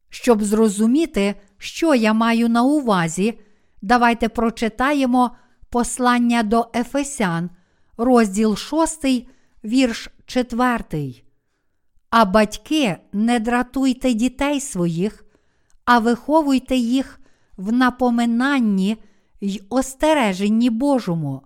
Щоб 0.08 0.42
зрозуміти, 0.42 1.34
що 1.58 1.94
я 1.94 2.12
маю 2.12 2.48
на 2.48 2.62
увазі, 2.62 3.40
давайте 3.82 4.28
прочитаємо 4.28 5.36
послання 5.70 6.42
до 6.42 6.70
Ефесян, 6.74 7.50
розділ 8.00 8.56
6, 8.56 9.06
вірш 9.64 10.10
4. 10.26 11.14
А 12.10 12.24
батьки, 12.24 12.96
не 13.12 13.38
дратуйте 13.38 14.12
дітей 14.12 14.60
своїх, 14.60 15.24
а 15.84 15.98
виховуйте 15.98 16.76
їх 16.76 17.20
в 17.56 17.72
напоминанні 17.72 18.96
й 19.40 19.62
остереженні 19.68 20.70
Божому. 20.70 21.42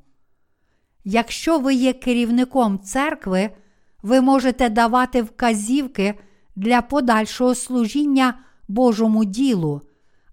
Якщо 1.05 1.59
ви 1.59 1.75
є 1.75 1.93
керівником 1.93 2.79
церкви, 2.79 3.51
ви 4.03 4.21
можете 4.21 4.69
давати 4.69 5.23
вказівки 5.23 6.15
для 6.57 6.83
подальшого 6.83 7.55
служіння 7.55 8.35
Божому 8.69 9.25
ділу, 9.25 9.81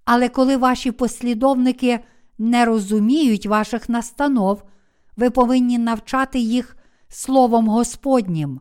але 0.05 0.29
коли 0.29 0.57
ваші 0.57 0.91
послідовники 0.91 1.99
не 2.37 2.65
розуміють 2.65 3.45
ваших 3.45 3.89
настанов, 3.89 4.63
ви 5.21 5.29
повинні 5.29 5.77
навчати 5.77 6.39
їх 6.39 6.77
Словом 7.09 7.67
Господнім. 7.67 8.59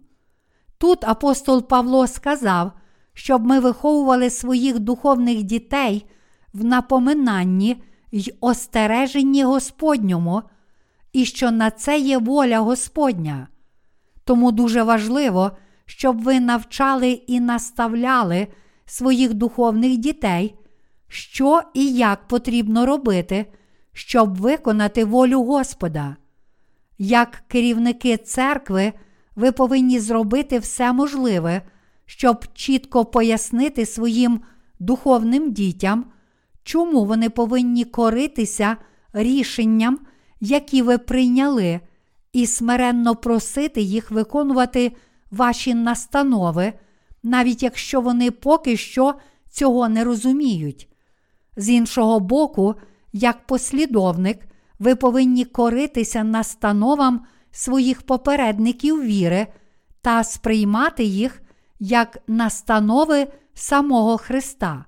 Тут 0.79 1.05
апостол 1.05 1.68
Павло 1.68 2.07
сказав, 2.07 2.73
щоб 3.14 3.46
ми 3.46 3.61
виховували 3.61 4.31
своїх 4.31 4.79
духовних 4.79 5.42
дітей 5.42 6.07
в 6.53 6.64
напоминанні 6.64 7.83
й 8.12 8.35
остереженні 8.40 9.44
Господньому, 9.44 10.42
і 11.12 11.25
що 11.25 11.51
на 11.51 11.70
це 11.70 11.99
є 11.99 12.18
воля 12.18 12.59
Господня. 12.59 13.49
Тому 14.25 14.53
дуже 14.53 14.83
важливо, 14.83 15.51
щоб 15.87 16.23
ви 16.23 16.40
навчали 16.40 17.11
і 17.11 17.40
наставляли 17.40 18.46
своїх 18.87 19.35
духовних 19.35 19.96
дітей, 19.96 20.55
що 21.09 21.62
і 21.75 21.94
як 21.94 22.29
потрібно 22.29 22.87
робити, 22.87 23.46
щоб 23.92 24.37
виконати 24.37 25.05
волю 25.05 25.42
Господа. 25.42 26.16
Як 27.03 27.43
керівники 27.49 28.17
церкви 28.17 28.93
ви 29.37 29.53
повинні 29.53 29.99
зробити 29.99 30.59
все 30.59 30.93
можливе, 30.93 31.63
щоб 32.07 32.45
чітко 32.55 33.05
пояснити 33.05 33.87
своїм 33.87 34.41
духовним 34.79 35.53
дітям, 35.53 36.05
чому 36.63 37.05
вони 37.05 37.31
повинні 37.31 37.85
коритися 37.85 38.77
рішенням, 39.13 39.99
які 40.41 40.83
ви 40.83 40.99
прийняли, 40.99 41.81
і 42.33 42.47
смиренно 42.47 43.17
просити 43.17 43.81
їх 43.81 44.11
виконувати 44.11 44.93
ваші 45.31 45.75
настанови, 45.75 46.73
навіть 47.23 47.63
якщо 47.63 48.01
вони 48.01 48.31
поки 48.31 48.77
що 48.77 49.15
цього 49.51 49.89
не 49.89 50.05
розуміють. 50.05 50.89
З 51.57 51.69
іншого 51.71 52.21
боку, 52.21 52.75
як 53.13 53.47
послідовник, 53.47 54.50
ви 54.81 54.95
повинні 54.95 55.45
коритися 55.45 56.25
настановам 56.25 57.21
своїх 57.51 58.03
попередників 58.03 59.03
віри 59.03 59.47
та 60.03 60.25
сприймати 60.25 61.05
їх 61.05 61.43
як 61.81 62.19
настанови 62.27 63.27
самого 63.55 64.19
Христа. 64.19 64.85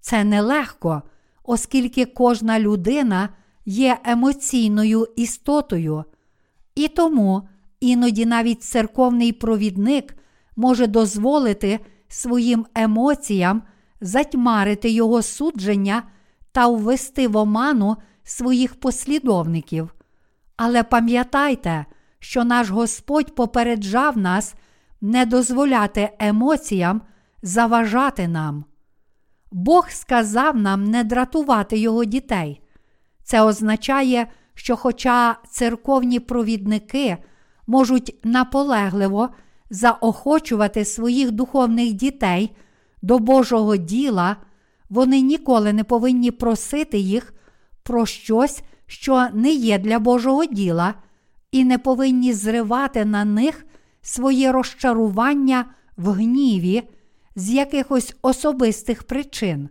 Це 0.00 0.24
нелегко, 0.24 1.02
оскільки 1.44 2.04
кожна 2.04 2.60
людина 2.60 3.28
є 3.66 3.98
емоційною 4.04 5.06
істотою, 5.16 6.04
і 6.74 6.88
тому 6.88 7.48
іноді 7.80 8.26
навіть 8.26 8.62
церковний 8.62 9.32
провідник 9.32 10.16
може 10.56 10.86
дозволити 10.86 11.80
своїм 12.08 12.66
емоціям 12.74 13.62
затьмарити 14.00 14.90
його 14.90 15.22
судження 15.22 16.02
та 16.52 16.68
ввести 16.68 17.28
в 17.28 17.36
оману 17.36 17.96
своїх 18.26 18.80
послідовників. 18.80 19.94
Але 20.56 20.82
пам'ятайте, 20.82 21.86
що 22.18 22.44
наш 22.44 22.70
Господь 22.70 23.34
попереджав 23.34 24.18
нас 24.18 24.54
не 25.00 25.26
дозволяти 25.26 26.10
емоціям 26.18 27.02
заважати 27.42 28.28
нам. 28.28 28.64
Бог 29.52 29.90
сказав 29.90 30.56
нам 30.56 30.84
не 30.84 31.04
дратувати 31.04 31.78
його 31.78 32.04
дітей. 32.04 32.60
Це 33.22 33.42
означає, 33.42 34.26
що, 34.54 34.76
хоча 34.76 35.36
церковні 35.50 36.20
провідники 36.20 37.16
можуть 37.66 38.14
наполегливо 38.24 39.28
заохочувати 39.70 40.84
своїх 40.84 41.30
духовних 41.30 41.92
дітей 41.92 42.56
до 43.02 43.18
Божого 43.18 43.76
діла, 43.76 44.36
вони 44.90 45.20
ніколи 45.20 45.72
не 45.72 45.84
повинні 45.84 46.30
просити 46.30 46.98
їх 46.98 47.34
про 47.86 48.06
щось, 48.06 48.62
що 48.86 49.28
не 49.32 49.50
є 49.50 49.78
для 49.78 49.98
Божого 49.98 50.44
діла, 50.44 50.94
і 51.52 51.64
не 51.64 51.78
повинні 51.78 52.32
зривати 52.32 53.04
на 53.04 53.24
них 53.24 53.66
своє 54.02 54.52
розчарування 54.52 55.64
в 55.96 56.10
гніві 56.10 56.82
з 57.36 57.50
якихось 57.50 58.16
особистих 58.22 59.02
причин. 59.02 59.68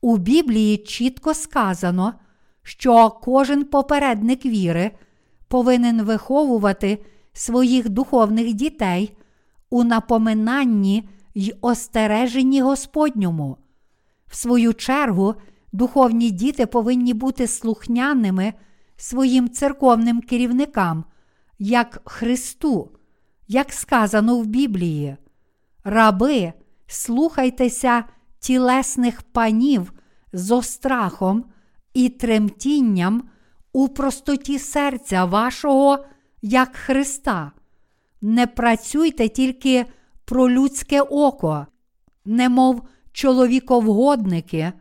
У 0.00 0.16
Біблії 0.16 0.76
чітко 0.76 1.34
сказано, 1.34 2.14
що 2.62 3.10
кожен 3.10 3.64
попередник 3.64 4.46
віри 4.46 4.90
повинен 5.48 6.02
виховувати 6.02 7.04
своїх 7.32 7.88
духовних 7.88 8.52
дітей 8.52 9.16
у 9.70 9.84
напоминанні 9.84 11.08
й 11.34 11.54
остереженні 11.60 12.60
Господньому. 12.60 13.56
В 14.26 14.36
свою 14.36 14.74
чергу, 14.74 15.34
духовні 15.72 16.30
діти 16.30 16.66
повинні 16.66 17.14
бути 17.14 17.46
слухняними 17.46 18.52
своїм 18.96 19.50
церковним 19.50 20.20
керівникам, 20.20 21.04
як 21.58 22.00
Христу, 22.04 22.90
як 23.48 23.72
сказано 23.72 24.38
в 24.38 24.46
Біблії. 24.46 25.16
Раби, 25.84 26.52
слухайтеся 26.86 28.04
тілесних 28.38 29.22
панів 29.22 29.92
з 30.32 30.50
острахом 30.50 31.44
і 31.94 32.08
тремтінням 32.08 33.22
у 33.72 33.88
простоті 33.88 34.58
серця 34.58 35.24
вашого, 35.24 36.04
як 36.42 36.76
Христа. 36.76 37.52
Не 38.20 38.46
працюйте 38.46 39.28
тільки 39.28 39.86
про 40.24 40.50
людське 40.50 41.02
око, 41.02 41.66
немов 42.24 42.82
чоловіковгодники, 43.12 44.72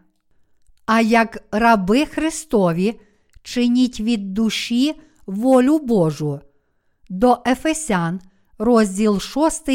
а 0.94 1.02
як 1.02 1.44
раби 1.52 2.06
Христові 2.06 3.00
чиніть 3.44 4.00
від 4.00 4.34
душі 4.34 5.02
волю 5.26 5.80
Божу. 5.80 6.40
До 7.10 7.38
Ефесян, 7.48 8.22
розділ 8.58 9.20
6, 9.20 9.70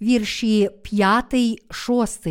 вірші 0.00 0.70
5, 0.82 1.34
6. 1.70 2.28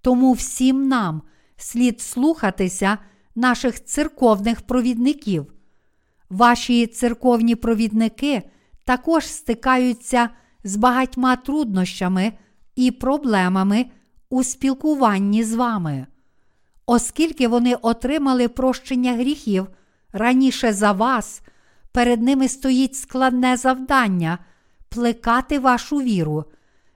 Тому 0.00 0.32
всім 0.32 0.88
нам 0.88 1.22
слід 1.56 2.00
слухатися 2.00 2.98
наших 3.34 3.84
церковних 3.84 4.62
провідників. 4.62 5.52
Ваші 6.30 6.86
церковні 6.86 7.54
провідники 7.54 8.42
також 8.84 9.26
стикаються 9.26 10.28
з 10.64 10.76
багатьма 10.76 11.36
труднощами 11.36 12.32
і 12.76 12.90
проблемами 12.90 13.86
у 14.30 14.44
спілкуванні 14.44 15.44
з 15.44 15.54
вами. 15.54 16.06
Оскільки 16.86 17.48
вони 17.48 17.74
отримали 17.74 18.48
прощення 18.48 19.12
гріхів 19.12 19.66
раніше 20.12 20.72
за 20.72 20.92
вас, 20.92 21.42
перед 21.92 22.22
ними 22.22 22.48
стоїть 22.48 22.96
складне 22.96 23.56
завдання 23.56 24.38
плекати 24.88 25.58
вашу 25.58 25.96
віру, 25.96 26.44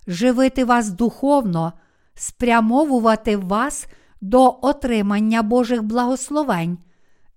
живити 0.07 0.65
вас 0.65 0.91
духовно, 0.91 1.73
спрямовувати 2.15 3.37
вас 3.37 3.87
до 4.21 4.59
отримання 4.63 5.43
Божих 5.43 5.83
благословень 5.83 6.79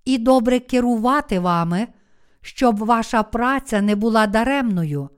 і 0.06 0.18
добре 0.18 0.60
керувати 0.60 1.40
вами, 1.40 1.88
щоб 2.42 2.78
ваша 2.78 3.24
праця 3.24 3.82
не 3.82 3.96
була 3.96 4.28
даремною. 4.28 5.10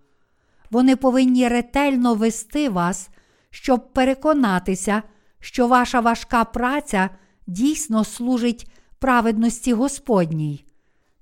Вони 0.72 0.96
повинні 0.96 1.48
ретельно 1.48 2.16
вести 2.16 2.70
вас, 2.70 3.10
щоб 3.50 3.94
переконатися, 3.94 5.04
що 5.40 5.68
ваша 5.68 6.00
важка 6.00 6.44
праця 6.44 7.10
дійсно 7.48 8.04
служить 8.04 8.72
праведності 9.00 9.74
Господній. 9.74 10.66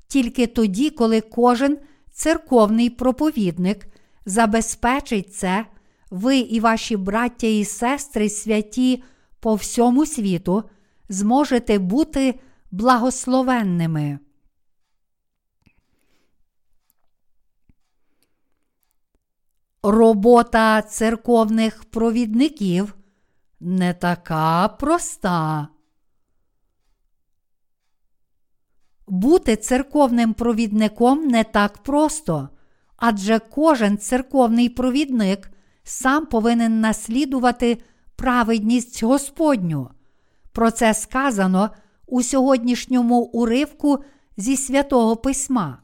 Тільки 0.08 0.48
тоді, 0.48 0.90
коли 0.90 1.22
кожен 1.22 1.78
церковний 2.12 2.90
проповідник 2.90 3.88
забезпечить 4.26 5.36
це, 5.36 5.66
ви 6.10 6.38
і 6.38 6.60
ваші 6.60 6.98
браття 6.98 7.48
і 7.48 7.66
сестри 7.66 8.30
святі 8.30 9.04
по 9.40 9.56
всьому 9.56 10.06
світу 10.06 10.64
зможете 11.10 11.80
бути 11.80 12.40
благословенними. 12.72 14.20
Робота 19.84 20.82
церковних 20.82 21.84
провідників 21.84 22.96
не 23.60 23.94
така 23.94 24.68
проста. 24.68 25.68
Бути 29.12 29.56
церковним 29.56 30.34
провідником 30.34 31.28
не 31.28 31.44
так 31.44 31.78
просто, 31.78 32.50
адже 32.98 33.40
кожен 33.40 33.98
церковний 33.98 34.70
провідник 34.70 35.52
сам 35.84 36.26
повинен 36.26 36.80
наслідувати 36.80 37.78
праведність 38.16 39.04
Господню. 39.04 39.90
Про 40.52 40.72
це 40.72 40.94
сказано 40.94 41.70
у 42.08 42.24
сьогоднішньому 42.24 43.20
уривку 43.20 44.04
зі 44.38 44.58
святого 44.58 45.16
Письма. 45.16 45.78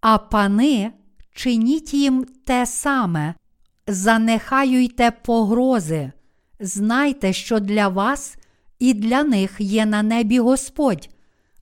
А 0.00 0.18
пани 0.18 0.92
чиніть 1.32 1.94
їм 1.94 2.26
те 2.44 2.66
саме, 2.66 3.34
занехаюйте 3.86 5.10
погрози, 5.10 6.12
знайте, 6.60 7.32
що 7.32 7.60
для 7.60 7.88
вас 7.88 8.36
і 8.78 8.94
для 8.94 9.22
них 9.22 9.56
є 9.58 9.86
на 9.86 10.02
небі 10.02 10.38
Господь, 10.38 11.08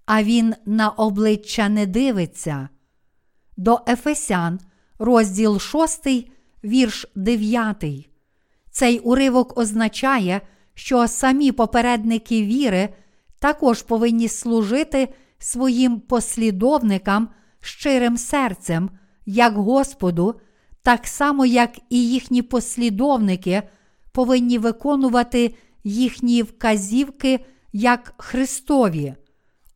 а 0.06 0.22
Він 0.22 0.54
на 0.66 0.88
обличчя 0.88 1.68
не 1.68 1.86
дивиться. 1.86 2.68
До 3.56 3.80
Ефесян, 3.88 4.60
розділ 4.98 5.58
6, 5.58 6.06
вірш 6.64 7.06
9. 7.14 7.84
Цей 8.70 8.98
уривок 8.98 9.58
означає, 9.58 10.40
що 10.74 11.08
самі 11.08 11.52
попередники 11.52 12.42
віри 12.42 12.88
також 13.38 13.82
повинні 13.82 14.28
служити 14.28 15.08
своїм 15.38 16.00
послідовникам 16.00 17.28
щирим 17.60 18.16
серцем, 18.16 18.90
як 19.26 19.54
Господу, 19.54 20.34
так 20.82 21.06
само, 21.06 21.46
як 21.46 21.78
і 21.90 22.08
їхні 22.08 22.42
послідовники 22.42 23.62
повинні 24.12 24.58
виконувати 24.58 25.54
їхні 25.84 26.42
вказівки 26.42 27.44
як 27.72 28.14
Христові. 28.16 29.14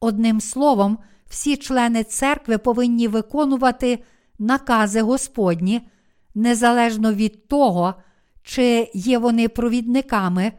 Одним 0.00 0.40
словом, 0.40 0.98
всі 1.28 1.56
члени 1.56 2.04
церкви 2.04 2.58
повинні 2.58 3.08
виконувати 3.08 3.98
накази 4.38 5.02
Господні, 5.02 5.88
незалежно 6.34 7.12
від 7.12 7.48
того, 7.48 7.94
чи 8.42 8.90
є 8.94 9.18
вони 9.18 9.48
провідниками 9.48 10.52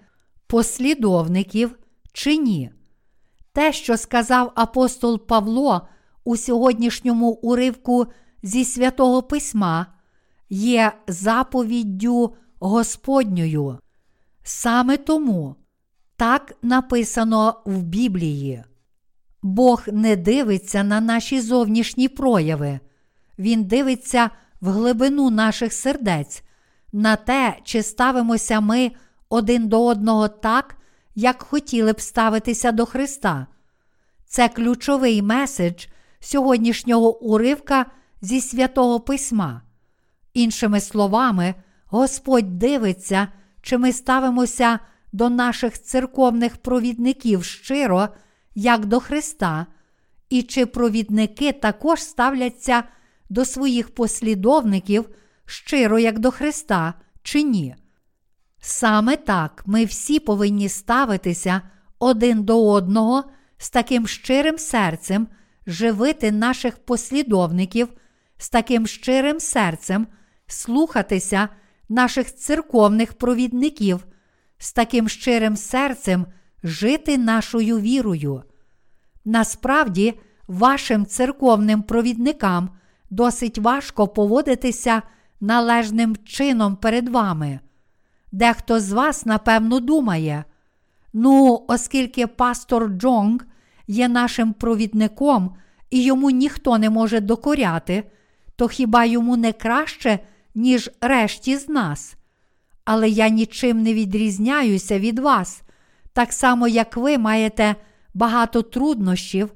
послідовників 0.47 1.75
чи 2.13 2.38
ні. 2.38 2.71
Те, 3.54 3.73
що 3.73 3.97
сказав 3.97 4.52
апостол 4.56 5.28
Павло 5.28 5.88
у 6.23 6.38
сьогоднішньому 6.38 7.30
уривку 7.30 8.06
зі 8.43 8.65
святого 8.65 9.23
Письма, 9.23 9.86
є 10.49 10.91
заповіддю 11.08 12.36
Господньою. 12.60 13.78
Саме 14.43 14.97
тому 14.97 15.56
так 16.17 16.56
написано 16.62 17.62
в 17.65 17.84
Біблії. 17.84 18.63
Бог 19.41 19.84
не 19.88 20.15
дивиться 20.15 20.84
на 20.84 21.02
наші 21.02 21.41
зовнішні 21.41 22.08
прояви, 22.08 22.80
Він 23.39 23.63
дивиться 23.63 24.30
в 24.62 24.69
глибину 24.69 25.30
наших 25.30 25.73
сердець, 25.73 26.43
на 26.93 27.15
те, 27.15 27.58
чи 27.63 27.84
ставимося 27.84 28.60
ми 28.60 28.91
один 29.30 29.67
до 29.67 29.86
одного 29.86 30.28
так, 30.28 30.75
як 31.15 31.41
хотіли 31.41 31.93
б 31.93 32.02
ставитися 32.02 32.71
до 32.71 32.86
Христа. 32.86 33.47
Це 34.25 34.49
ключовий 34.49 35.21
меседж 35.21 35.86
сьогоднішнього 36.19 37.19
уривка 37.19 37.86
зі 38.21 38.41
святого 38.41 38.99
Письма. 38.99 39.62
Іншими 40.34 40.80
словами, 40.80 41.56
Господь 41.86 42.60
дивиться, 42.60 43.28
чи 43.62 43.78
ми 43.78 43.93
ставимося 43.93 44.80
до 45.12 45.30
наших 45.30 45.82
церковних 45.82 46.58
провідників 46.58 47.43
щиро, 47.43 48.10
як 48.60 48.86
до 48.86 49.00
Христа, 49.00 49.65
і 50.30 50.43
чи 50.43 50.65
провідники 50.65 51.52
також 51.52 52.04
ставляться 52.04 52.84
до 53.30 53.45
своїх 53.45 53.95
послідовників 53.95 55.10
щиро, 55.45 56.00
як 56.00 56.19
до 56.19 56.32
Христа, 56.32 56.93
чи 57.24 57.43
ні. 57.43 57.76
Саме 58.62 59.17
так 59.17 59.63
ми 59.65 59.86
всі 59.86 60.19
повинні 60.19 60.69
ставитися 60.69 61.62
один 62.00 62.43
до 62.43 62.69
одного 62.69 63.24
з 63.58 63.69
таким 63.69 64.08
щирим 64.08 64.58
серцем, 64.58 65.28
живити 65.67 66.32
наших 66.32 66.78
послідовників, 66.78 67.88
з 68.38 68.50
таким 68.50 68.88
щирим 68.88 69.39
серцем, 69.39 70.08
слухатися 70.48 71.50
наших 71.89 72.36
церковних 72.36 73.13
провідників, 73.13 74.06
з 74.58 74.74
таким 74.74 75.10
щирим 75.10 75.56
серцем 75.56 76.26
жити 76.63 77.17
нашою 77.17 77.80
вірою. 77.80 78.43
Насправді, 79.25 80.19
вашим 80.47 81.05
церковним 81.05 81.82
провідникам 81.82 82.69
досить 83.10 83.58
важко 83.58 84.08
поводитися 84.08 85.01
належним 85.41 86.15
чином 86.25 86.75
перед 86.75 87.10
вами. 87.10 87.60
Дехто 88.32 88.79
з 88.79 88.91
вас, 88.91 89.25
напевно, 89.25 89.79
думає, 89.79 90.43
ну, 91.13 91.65
оскільки 91.67 92.27
пастор 92.27 92.88
Джонг 92.88 93.45
є 93.88 94.08
нашим 94.08 94.53
провідником 94.53 95.55
і 95.89 96.03
йому 96.03 96.29
ніхто 96.29 96.77
не 96.77 96.89
може 96.89 97.19
докоряти, 97.19 98.03
то 98.55 98.67
хіба 98.67 99.05
йому 99.05 99.38
не 99.38 99.53
краще, 99.53 100.19
ніж 100.55 100.89
решті 101.01 101.58
з 101.58 101.69
нас? 101.69 102.15
Але 102.86 103.10
я 103.10 103.29
нічим 103.29 103.84
не 103.84 103.93
відрізняюся 103.93 104.99
від 104.99 105.19
вас, 105.19 105.62
так 106.13 106.34
само, 106.34 106.67
як 106.67 106.97
ви 106.97 107.17
маєте 107.17 107.75
багато 108.13 108.62
труднощів, 108.62 109.52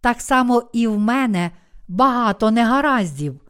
так 0.00 0.20
само 0.20 0.62
і 0.72 0.86
в 0.86 0.98
мене 0.98 1.50
багато 1.88 2.50
негараздів. 2.50 3.40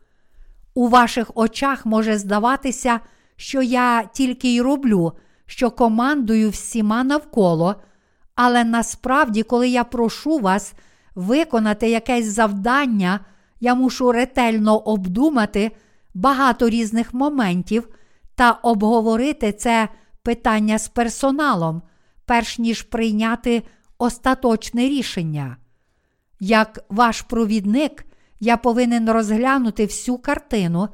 У 0.75 0.88
ваших 0.88 1.31
очах 1.35 1.87
може 1.87 2.19
здаватися, 2.19 3.01
що 3.37 3.62
я 3.62 4.05
тільки 4.05 4.55
й 4.55 4.61
роблю, 4.61 5.12
що 5.47 5.71
командую 5.71 6.51
всіма 6.51 7.05
навколо, 7.05 7.75
але 8.35 8.64
насправді, 8.64 9.42
коли 9.42 9.69
я 9.69 9.85
прошу 9.85 10.38
вас 10.38 10.75
виконати 11.14 11.90
якесь 11.90 12.27
завдання, 12.27 13.21
я 13.61 13.75
мушу 13.75 14.12
ретельно 14.12 14.79
обдумати 14.79 15.71
багато 16.14 16.69
різних 16.69 17.14
моментів 17.14 17.88
та 18.35 18.51
обговорити 18.51 19.53
це 19.53 19.88
питання 20.23 20.79
з 20.79 20.88
персоналом, 20.88 21.83
перш 22.25 22.59
ніж 22.59 22.83
прийняти 22.83 23.62
остаточне 23.98 24.88
рішення. 24.88 25.56
Як 26.40 26.85
ваш 26.88 27.22
провідник, 27.22 28.04
я 28.40 28.56
повинен 28.56 29.11
розглянути 29.11 29.85
всю 29.85 30.18
картину, 30.18 30.88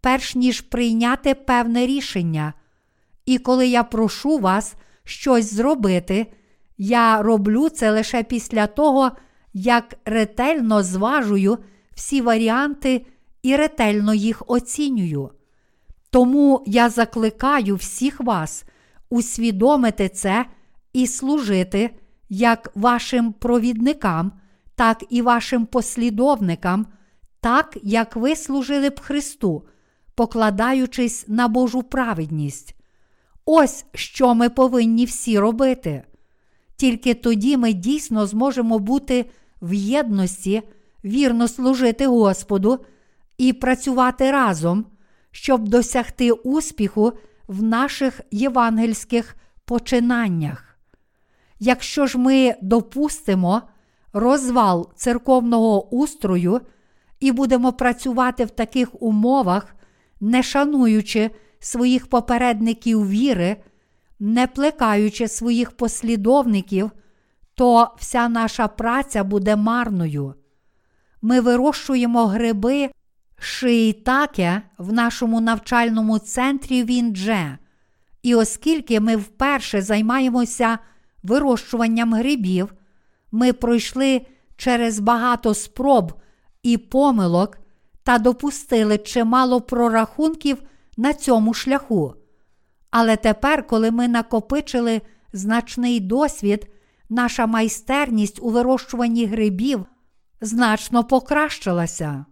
перш 0.00 0.34
ніж 0.34 0.60
прийняти 0.60 1.34
певне 1.34 1.86
рішення. 1.86 2.52
І 3.26 3.38
коли 3.38 3.68
я 3.68 3.82
прошу 3.82 4.38
вас 4.38 4.74
щось 5.04 5.54
зробити, 5.54 6.26
я 6.78 7.22
роблю 7.22 7.68
це 7.68 7.90
лише 7.90 8.22
після 8.22 8.66
того, 8.66 9.10
як 9.52 9.94
ретельно 10.04 10.82
зважую 10.82 11.58
всі 11.94 12.20
варіанти 12.20 13.06
і 13.42 13.56
ретельно 13.56 14.14
їх 14.14 14.42
оцінюю. 14.46 15.30
Тому 16.10 16.62
я 16.66 16.90
закликаю 16.90 17.76
всіх 17.76 18.20
вас 18.20 18.64
усвідомити 19.10 20.08
це 20.08 20.46
і 20.92 21.06
служити 21.06 21.90
як 22.28 22.72
вашим 22.74 23.32
провідникам, 23.32 24.32
так 24.74 25.04
і 25.10 25.22
вашим 25.22 25.66
послідовникам, 25.66 26.86
так 27.40 27.78
як 27.82 28.16
ви 28.16 28.36
служили 28.36 28.90
б 28.90 29.00
Христу, 29.00 29.66
покладаючись 30.14 31.24
на 31.28 31.48
Божу 31.48 31.82
праведність. 31.82 32.74
Ось 33.44 33.84
що 33.94 34.34
ми 34.34 34.48
повинні 34.48 35.04
всі 35.04 35.38
робити. 35.38 36.02
Тільки 36.76 37.14
тоді 37.14 37.56
ми 37.56 37.72
дійсно 37.72 38.26
зможемо 38.26 38.78
бути 38.78 39.30
в 39.62 39.74
єдності, 39.74 40.62
вірно 41.04 41.48
служити 41.48 42.06
Господу 42.06 42.84
і 43.38 43.52
працювати 43.52 44.30
разом, 44.30 44.86
щоб 45.30 45.68
досягти 45.68 46.32
успіху 46.32 47.12
в 47.48 47.62
наших 47.62 48.20
євангельських 48.30 49.36
починаннях. 49.64 50.65
Якщо 51.58 52.06
ж 52.06 52.18
ми 52.18 52.54
допустимо 52.62 53.62
розвал 54.12 54.92
церковного 54.96 55.94
устрою 55.94 56.60
і 57.20 57.32
будемо 57.32 57.72
працювати 57.72 58.44
в 58.44 58.50
таких 58.50 59.02
умовах, 59.02 59.76
не 60.20 60.42
шануючи 60.42 61.30
своїх 61.58 62.06
попередників 62.06 63.08
віри, 63.08 63.56
не 64.18 64.46
плекаючи 64.46 65.28
своїх 65.28 65.70
послідовників, 65.70 66.90
то 67.54 67.94
вся 67.98 68.28
наша 68.28 68.68
праця 68.68 69.24
буде 69.24 69.56
марною. 69.56 70.34
Ми 71.22 71.40
вирощуємо 71.40 72.26
гриби 72.26 72.90
шиїтаке 73.38 74.62
в 74.78 74.92
нашому 74.92 75.40
навчальному 75.40 76.18
центрі 76.18 76.84
Віндже. 76.84 77.58
І 78.22 78.34
оскільки 78.34 79.00
ми 79.00 79.16
вперше 79.16 79.82
займаємося 79.82 80.78
вирощуванням 81.26 82.14
грибів, 82.14 82.74
ми 83.32 83.52
пройшли 83.52 84.26
через 84.56 85.00
багато 85.00 85.54
спроб 85.54 86.12
і 86.62 86.78
помилок 86.78 87.58
та 88.02 88.18
допустили 88.18 88.98
чимало 88.98 89.60
прорахунків 89.60 90.62
на 90.96 91.12
цьому 91.12 91.54
шляху. 91.54 92.14
Але 92.90 93.16
тепер, 93.16 93.66
коли 93.66 93.90
ми 93.90 94.08
накопичили 94.08 95.02
значний 95.32 96.00
досвід, 96.00 96.68
наша 97.08 97.46
майстерність 97.46 98.38
у 98.42 98.50
вирощуванні 98.50 99.26
грибів 99.26 99.86
значно 100.40 101.04
покращилася. 101.04 102.24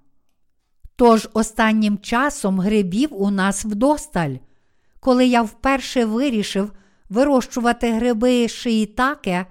Тож 0.96 1.28
останнім 1.33 1.98
часом 1.98 2.61
грибів 2.61 3.09
у 3.22 3.30
нас 3.30 3.64
вдосталь. 3.64 4.35
Коли 5.00 5.26
я 5.26 5.42
вперше 5.42 6.04
вирішив 6.04 6.72
вирощувати 7.14 7.92
гриби 7.92 8.48
шиїтаке, 8.48 9.46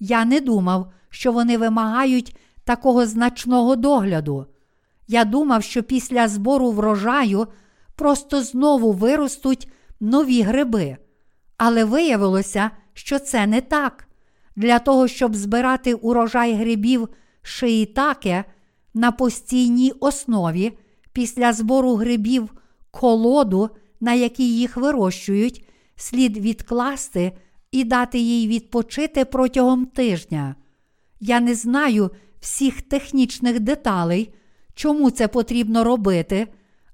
я 0.00 0.24
не 0.24 0.40
думав, 0.40 0.92
що 1.08 1.32
вони 1.32 1.58
вимагають 1.58 2.36
такого 2.64 3.06
значного 3.06 3.76
догляду. 3.76 4.46
Я 5.08 5.24
думав, 5.24 5.62
що 5.62 5.82
після 5.82 6.28
збору 6.28 6.70
врожаю 6.70 7.46
просто 7.96 8.42
знову 8.42 8.92
виростуть 8.92 9.68
нові 10.00 10.42
гриби. 10.42 10.96
Але 11.56 11.84
виявилося, 11.84 12.70
що 12.94 13.18
це 13.18 13.46
не 13.46 13.60
так. 13.60 14.08
Для 14.56 14.78
того, 14.78 15.08
щоб 15.08 15.36
збирати 15.36 15.94
урожай 15.94 16.54
грибів 16.54 17.08
шиїтаке 17.42 18.44
на 18.94 19.12
постійній 19.12 19.92
основі, 20.00 20.78
після 21.12 21.52
збору 21.52 21.94
грибів 21.94 22.50
колоду, 22.90 23.70
на 24.00 24.12
якій 24.12 24.56
їх 24.56 24.76
вирощують, 24.76 25.64
слід 26.00 26.38
відкласти 26.38 27.32
і 27.72 27.84
дати 27.84 28.18
їй 28.18 28.48
відпочити 28.48 29.24
протягом 29.24 29.86
тижня. 29.86 30.54
Я 31.20 31.40
не 31.40 31.54
знаю 31.54 32.10
всіх 32.40 32.82
технічних 32.82 33.60
деталей, 33.60 34.34
чому 34.74 35.10
це 35.10 35.28
потрібно 35.28 35.84
робити, 35.84 36.48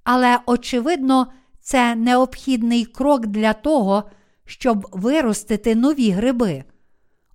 але, 0.05 0.39
очевидно, 0.47 1.27
це 1.61 1.95
необхідний 1.95 2.85
крок 2.85 3.27
для 3.27 3.53
того, 3.53 4.05
щоб 4.45 4.89
виростити 4.93 5.75
нові 5.75 6.11
гриби. 6.11 6.65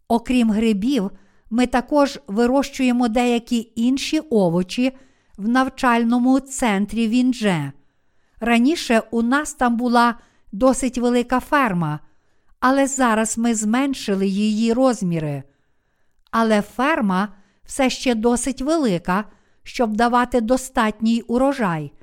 Окрім 0.07 0.51
грибів, 0.51 1.11
ми 1.49 1.67
також 1.67 2.19
вирощуємо 2.27 3.07
деякі 3.07 3.71
інші 3.75 4.19
овочі 4.19 4.91
в 5.37 5.47
навчальному 5.47 6.39
центрі 6.39 7.07
Віндже. 7.07 7.71
Раніше 8.39 9.01
у 9.11 9.21
нас 9.21 9.53
там 9.53 9.77
була 9.77 10.15
досить 10.51 10.97
велика 10.97 11.39
ферма, 11.39 11.99
але 12.59 12.87
зараз 12.87 13.37
ми 13.37 13.55
зменшили 13.55 14.27
її 14.27 14.73
розміри. 14.73 15.43
Але 16.31 16.61
ферма 16.61 17.33
все 17.65 17.89
ще 17.89 18.15
досить 18.15 18.61
велика, 18.61 19.25
щоб 19.63 19.95
давати 19.95 20.41
достатній 20.41 21.21
урожай, 21.21 21.93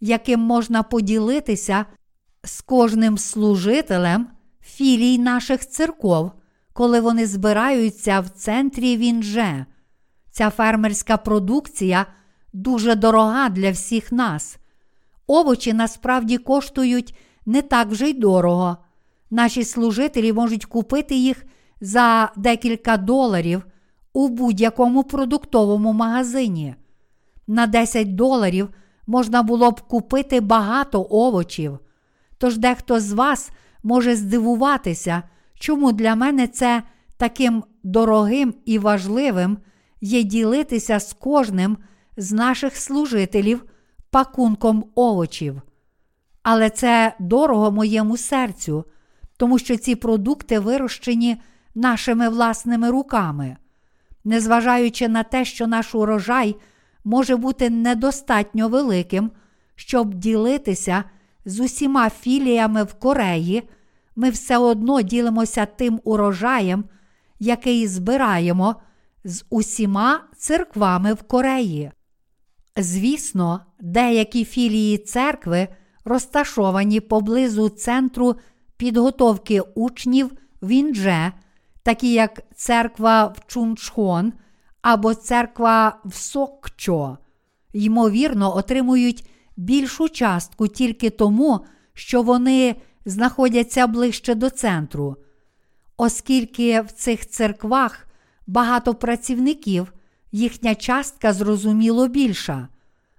яким 0.00 0.40
можна 0.40 0.82
поділитися 0.82 1.86
з 2.44 2.60
кожним 2.60 3.18
служителем 3.18 4.28
філій 4.60 5.18
наших 5.18 5.68
церков, 5.68 6.32
коли 6.72 7.00
вони 7.00 7.26
збираються 7.26 8.20
в 8.20 8.28
центрі 8.28 8.96
Вінже. 8.96 9.66
Ця 10.30 10.50
фермерська 10.50 11.16
продукція 11.16 12.06
дуже 12.52 12.94
дорога 12.94 13.48
для 13.48 13.70
всіх 13.70 14.12
нас. 14.12 14.58
Овочі 15.26 15.72
насправді 15.72 16.38
коштують 16.38 17.14
не 17.48 17.62
так 17.62 17.88
вже 17.88 18.08
й 18.08 18.12
дорого. 18.12 18.76
Наші 19.30 19.64
служителі 19.64 20.32
можуть 20.32 20.64
купити 20.64 21.14
їх 21.14 21.46
за 21.80 22.32
декілька 22.36 22.96
доларів 22.96 23.62
у 24.12 24.28
будь-якому 24.28 25.04
продуктовому 25.04 25.92
магазині. 25.92 26.74
На 27.46 27.66
10 27.66 28.14
доларів 28.14 28.68
можна 29.06 29.42
було 29.42 29.70
б 29.70 29.80
купити 29.80 30.40
багато 30.40 31.06
овочів. 31.10 31.78
Тож 32.38 32.58
дехто 32.58 33.00
з 33.00 33.12
вас 33.12 33.50
може 33.82 34.16
здивуватися, 34.16 35.22
чому 35.54 35.92
для 35.92 36.14
мене 36.14 36.46
це 36.46 36.82
таким 37.16 37.64
дорогим 37.82 38.54
і 38.64 38.78
важливим 38.78 39.58
є 40.00 40.22
ділитися 40.22 41.00
з 41.00 41.12
кожним 41.12 41.76
з 42.16 42.32
наших 42.32 42.76
служителів 42.76 43.64
пакунком 44.10 44.84
овочів. 44.94 45.62
Але 46.42 46.70
це 46.70 47.14
дорого 47.18 47.72
моєму 47.72 48.16
серцю, 48.16 48.84
тому 49.36 49.58
що 49.58 49.76
ці 49.76 49.94
продукти 49.94 50.58
вирощені 50.58 51.36
нашими 51.74 52.28
власними 52.28 52.90
руками. 52.90 53.56
Незважаючи 54.24 55.08
на 55.08 55.22
те, 55.22 55.44
що 55.44 55.66
наш 55.66 55.94
урожай 55.94 56.56
може 57.04 57.36
бути 57.36 57.70
недостатньо 57.70 58.68
великим, 58.68 59.30
щоб 59.74 60.14
ділитися 60.14 61.04
з 61.44 61.60
усіма 61.60 62.10
філіями 62.10 62.82
в 62.82 62.94
Кореї, 62.94 63.68
ми 64.16 64.30
все 64.30 64.58
одно 64.58 65.02
ділимося 65.02 65.66
тим 65.66 66.00
урожаєм, 66.04 66.84
який 67.38 67.86
збираємо 67.86 68.76
з 69.24 69.44
усіма 69.50 70.20
церквами 70.36 71.12
в 71.12 71.22
Кореї. 71.22 71.90
Звісно, 72.76 73.60
деякі 73.80 74.44
філії 74.44 74.98
церкви 74.98 75.68
розташовані 76.08 77.00
поблизу 77.00 77.68
центру 77.68 78.36
підготовки 78.76 79.60
учнів 79.60 80.30
в 80.62 80.70
Індже, 80.70 81.32
такі 81.82 82.12
як 82.12 82.42
церква 82.54 83.24
в 83.26 83.46
Чунчхон 83.46 84.32
або 84.82 85.14
церква 85.14 85.98
в 86.04 86.14
Сокчо, 86.14 87.18
ймовірно, 87.72 88.56
отримують 88.56 89.30
більшу 89.56 90.08
частку 90.08 90.68
тільки 90.68 91.10
тому, 91.10 91.60
що 91.94 92.22
вони 92.22 92.76
знаходяться 93.04 93.86
ближче 93.86 94.34
до 94.34 94.50
центру. 94.50 95.16
Оскільки 95.96 96.80
в 96.80 96.92
цих 96.92 97.28
церквах 97.28 98.06
багато 98.46 98.94
працівників, 98.94 99.92
їхня 100.32 100.74
частка 100.74 101.32
зрозуміло 101.32 102.08
більша, 102.08 102.68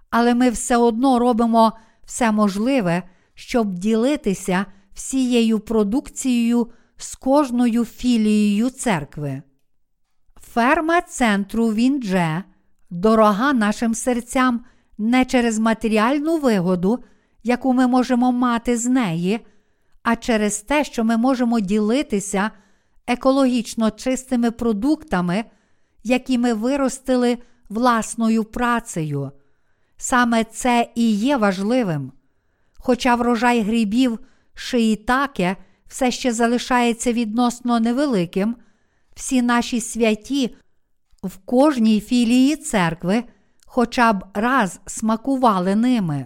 але 0.09 0.35
ми 0.35 0.49
все 0.49 0.77
одно 0.77 1.19
робимо 1.19 1.73
все 2.09 2.31
можливе, 2.31 3.03
щоб 3.33 3.73
ділитися 3.73 4.65
всією 4.93 5.59
продукцією 5.59 6.67
з 6.97 7.15
кожною 7.15 7.85
філією 7.85 8.69
церкви. 8.69 9.41
Ферма 10.53 11.01
центру 11.01 11.73
Віндже 11.73 12.43
дорога 12.89 13.53
нашим 13.53 13.93
серцям 13.93 14.65
не 14.97 15.25
через 15.25 15.59
матеріальну 15.59 16.37
вигоду, 16.37 16.99
яку 17.43 17.73
ми 17.73 17.87
можемо 17.87 18.31
мати 18.31 18.77
з 18.77 18.85
неї, 18.85 19.39
а 20.03 20.15
через 20.15 20.61
те, 20.61 20.83
що 20.83 21.03
ми 21.03 21.17
можемо 21.17 21.59
ділитися 21.59 22.51
екологічно 23.07 23.91
чистими 23.91 24.51
продуктами, 24.51 25.45
які 26.03 26.37
ми 26.37 26.53
виростили 26.53 27.37
власною 27.69 28.43
працею. 28.43 29.31
Саме 30.01 30.43
це 30.43 30.89
і 30.95 31.11
є 31.11 31.37
важливим. 31.37 32.11
Хоча 32.77 33.15
врожай 33.15 33.61
грибів 33.61 34.19
шиїтаке 34.53 35.55
все 35.87 36.11
ще 36.11 36.33
залишається 36.33 37.13
відносно 37.13 37.79
невеликим, 37.79 38.55
всі 39.15 39.41
наші 39.41 39.81
святі 39.81 40.55
в 41.23 41.37
кожній 41.37 42.01
філії 42.01 42.55
церкви 42.55 43.23
хоча 43.65 44.13
б 44.13 44.25
раз 44.33 44.79
смакували 44.85 45.75
ними, 45.75 46.25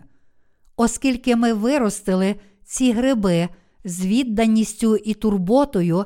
оскільки 0.76 1.36
ми 1.36 1.54
виростили 1.54 2.36
ці 2.66 2.92
гриби 2.92 3.50
з 3.84 4.06
відданістю 4.06 4.96
і 4.96 5.14
турботою, 5.14 6.06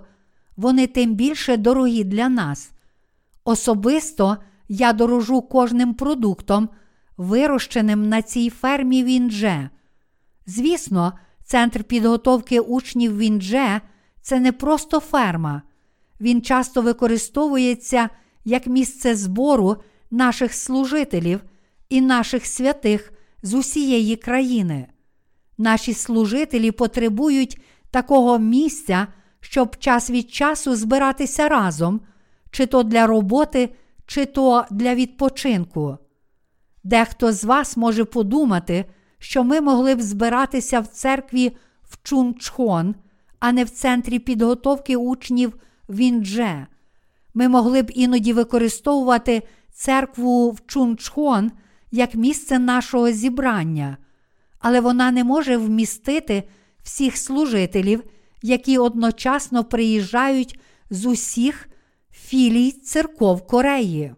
вони 0.56 0.88
тим 0.88 1.16
більше 1.16 1.58
дорогі 1.58 2.04
для 2.04 2.30
нас. 2.30 2.72
Особисто 3.44 4.38
я 4.68 4.94
дорожу 4.94 5.42
кожним 5.42 5.94
продуктом, 5.94 6.70
вирощеним 7.18 8.10
на 8.10 8.22
цій 8.22 8.50
фермі 8.50 9.04
Віндже. 9.04 9.70
Звісно, 10.46 11.14
центр 11.44 11.84
підготовки 11.84 12.60
учнів 12.60 13.18
Віндже 13.18 13.82
це 14.22 14.40
не 14.40 14.52
просто 14.52 15.00
ферма. 15.00 15.62
Він 16.22 16.42
часто 16.42 16.82
використовується 16.82 18.10
як 18.46 18.68
місце 18.68 19.16
збору 19.16 19.76
наших 20.12 20.54
служителів 20.54 21.42
і 21.90 22.02
наших 22.02 22.46
святих 22.46 23.14
з 23.44 23.54
усієї 23.54 24.16
країни. 24.16 24.88
Наші 25.58 25.94
служителі 25.94 26.72
потребують 26.72 27.62
такого 27.92 28.40
місця, 28.40 29.08
щоб 29.40 29.78
час 29.78 30.10
від 30.10 30.32
часу 30.32 30.76
збиратися 30.76 31.50
разом, 31.50 32.02
чи 32.52 32.66
то 32.66 32.84
для 32.84 33.08
роботи, 33.08 33.70
чи 34.06 34.26
то 34.26 34.66
для 34.72 34.96
відпочинку. 34.96 35.98
Дехто 36.88 37.32
з 37.34 37.44
вас 37.44 37.78
може 37.78 38.06
подумати, 38.06 38.86
що 39.20 39.44
ми 39.44 39.62
могли 39.62 39.96
б 39.96 40.02
збиратися 40.02 40.80
в 40.80 40.88
церкві 40.88 41.58
в 41.84 41.98
Чунчхон, 42.04 42.96
а 43.40 43.52
не 43.52 43.64
в 43.64 43.70
центрі 43.70 44.20
підготовки 44.20 44.96
учнів 44.96 45.56
Віндже. 45.90 46.68
Ми 47.34 47.48
могли 47.48 47.82
б 47.82 47.92
іноді 47.96 48.34
використовувати 48.34 49.44
церкву 49.72 50.52
в 50.52 50.66
Чунчхон 50.68 51.52
як 51.92 52.16
місце 52.16 52.60
нашого 52.60 53.12
зібрання, 53.12 53.98
але 54.60 54.80
вона 54.82 55.12
не 55.12 55.24
може 55.24 55.58
вмістити 55.58 56.44
всіх 56.84 57.18
служителів, 57.18 58.04
які 58.42 58.78
одночасно 58.78 59.64
приїжджають 59.64 60.60
з 60.90 61.06
усіх 61.06 61.70
філій 62.12 62.72
церков 62.72 63.48
Кореї. 63.48 64.14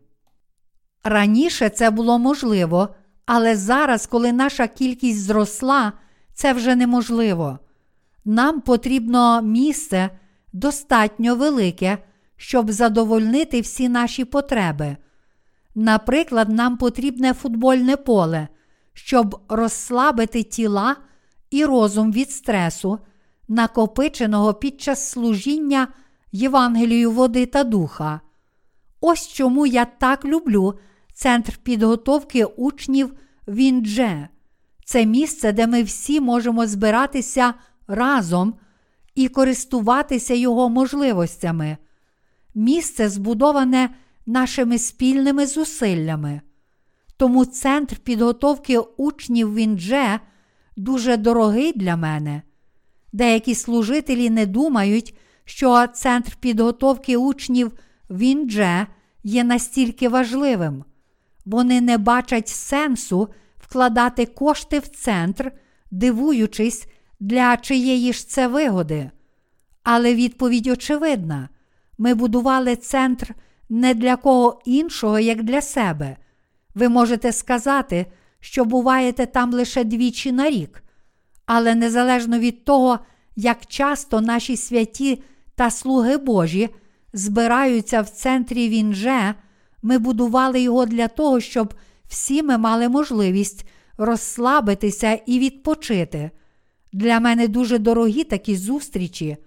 Раніше 1.03 1.69
це 1.69 1.89
було 1.89 2.19
можливо, 2.19 2.89
але 3.25 3.55
зараз, 3.55 4.07
коли 4.07 4.31
наша 4.31 4.67
кількість 4.67 5.19
зросла, 5.19 5.93
це 6.33 6.53
вже 6.53 6.75
неможливо. 6.75 7.59
Нам 8.25 8.61
потрібно 8.61 9.41
місце 9.41 10.09
достатньо 10.53 11.35
велике, 11.35 11.97
щоб 12.37 12.71
задовольнити 12.71 13.61
всі 13.61 13.89
наші 13.89 14.25
потреби. 14.25 14.97
Наприклад, 15.75 16.49
нам 16.49 16.77
потрібне 16.77 17.33
футбольне 17.33 17.97
поле, 17.97 18.47
щоб 18.93 19.41
розслабити 19.49 20.43
тіла 20.43 20.95
і 21.49 21.65
розум 21.65 22.11
від 22.11 22.31
стресу, 22.31 22.99
накопиченого 23.47 24.53
під 24.53 24.81
час 24.81 25.09
служіння 25.09 25.87
Євангелію 26.31 27.11
води 27.11 27.45
та 27.45 27.63
духа. 27.63 28.21
Ось 29.01 29.27
чому 29.27 29.65
я 29.65 29.85
так 29.85 30.25
люблю 30.25 30.79
центр 31.13 31.57
підготовки 31.57 32.45
учнів 32.45 33.13
Віндже. 33.47 34.27
Це 34.85 35.05
місце, 35.05 35.51
де 35.51 35.67
ми 35.67 35.83
всі 35.83 36.19
можемо 36.19 36.67
збиратися 36.67 37.53
разом 37.87 38.53
і 39.15 39.27
користуватися 39.27 40.33
його 40.33 40.69
можливостями. 40.69 41.77
Місце 42.55 43.09
збудоване 43.09 43.89
нашими 44.25 44.77
спільними 44.77 45.45
зусиллями. 45.45 46.41
Тому 47.17 47.45
центр 47.45 47.97
підготовки 47.97 48.79
учнів 48.79 49.55
Віндже 49.55 50.19
дуже 50.77 51.17
дорогий 51.17 51.73
для 51.73 51.95
мене. 51.95 52.41
Деякі 53.13 53.55
служителі 53.55 54.29
не 54.29 54.45
думають, 54.45 55.17
що 55.45 55.87
центр 55.87 56.35
підготовки 56.35 57.17
учнів 57.17 57.71
Віндже 58.09 58.87
є 59.23 59.43
настільки 59.43 60.09
важливим. 60.09 60.83
Вони 61.45 61.81
не 61.81 61.97
бачать 61.97 62.47
сенсу 62.47 63.29
вкладати 63.57 64.25
кошти 64.25 64.79
в 64.79 64.87
центр, 64.87 65.51
дивуючись, 65.91 66.87
для 67.19 67.57
чиєї 67.57 68.13
ж 68.13 68.27
це 68.27 68.47
вигоди. 68.47 69.11
Але 69.83 70.15
відповідь 70.15 70.67
очевидна: 70.67 71.49
ми 71.97 72.13
будували 72.13 72.75
центр 72.75 73.35
не 73.69 73.93
для 73.93 74.15
кого 74.15 74.61
іншого, 74.65 75.19
як 75.19 75.43
для 75.43 75.61
себе. 75.61 76.17
Ви 76.75 76.89
можете 76.89 77.31
сказати, 77.31 78.05
що 78.39 78.65
буваєте 78.65 79.25
там 79.25 79.53
лише 79.53 79.83
двічі 79.83 80.31
на 80.31 80.49
рік, 80.49 80.83
але 81.45 81.75
незалежно 81.75 82.39
від 82.39 82.65
того, 82.65 82.99
як 83.35 83.65
часто 83.65 84.21
наші 84.21 84.57
святі 84.57 85.23
та 85.55 85.71
слуги 85.71 86.17
Божі 86.17 86.69
збираються 87.13 88.01
в 88.01 88.09
центрі 88.09 88.69
Вінже, 88.69 89.33
ми 89.81 89.97
будували 89.97 90.61
його 90.61 90.85
для 90.85 91.07
того, 91.07 91.39
щоб 91.39 91.73
всі 92.07 92.43
ми 92.43 92.57
мали 92.57 92.89
можливість 92.89 93.65
розслабитися 93.97 95.19
і 95.25 95.39
відпочити. 95.39 96.31
Для 96.93 97.19
мене 97.19 97.47
дуже 97.47 97.77
дорогі 97.77 98.23
такі 98.23 98.55
зустрічі. 98.55 99.37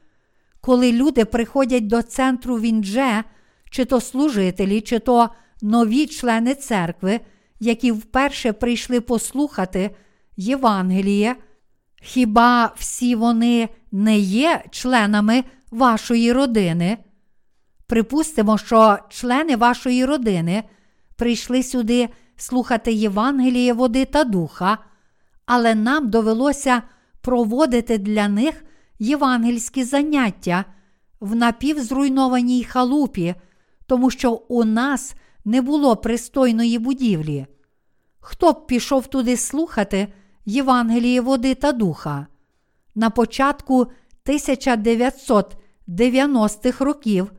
Коли 0.60 0.92
люди 0.92 1.24
приходять 1.24 1.86
до 1.86 2.02
центру 2.02 2.58
Віндже, 2.58 3.24
чи 3.70 3.84
то 3.84 4.00
служителі, 4.00 4.80
чи 4.80 4.98
то 4.98 5.28
нові 5.62 6.06
члени 6.06 6.54
церкви, 6.54 7.20
які 7.60 7.92
вперше 7.92 8.52
прийшли 8.52 9.00
послухати 9.00 9.90
Євангеліє, 10.36 11.36
хіба 12.02 12.74
всі 12.78 13.14
вони 13.14 13.68
не 13.92 14.18
є 14.18 14.64
членами 14.70 15.44
вашої 15.70 16.32
родини. 16.32 16.98
Припустимо, 17.92 18.58
що 18.58 18.98
члени 19.08 19.56
вашої 19.56 20.04
родини 20.04 20.62
прийшли 21.16 21.62
сюди 21.62 22.08
слухати 22.36 22.92
Євангеліє 22.92 23.72
води 23.72 24.04
та 24.04 24.24
духа, 24.24 24.78
але 25.46 25.74
нам 25.74 26.10
довелося 26.10 26.82
проводити 27.20 27.98
для 27.98 28.28
них 28.28 28.64
євангельські 28.98 29.84
заняття 29.84 30.64
в 31.20 31.34
напівзруйнованій 31.34 32.64
халупі, 32.64 33.34
тому 33.86 34.10
що 34.10 34.32
у 34.32 34.64
нас 34.64 35.14
не 35.44 35.62
було 35.62 35.96
пристойної 35.96 36.78
будівлі. 36.78 37.46
Хто 38.20 38.52
б 38.52 38.66
пішов 38.66 39.06
туди 39.06 39.36
слухати 39.36 40.12
Євангеліє 40.46 41.20
води 41.20 41.54
та 41.54 41.72
духа? 41.72 42.26
На 42.94 43.10
початку 43.10 43.86
1990-х 44.26 46.84
років, 46.84 47.32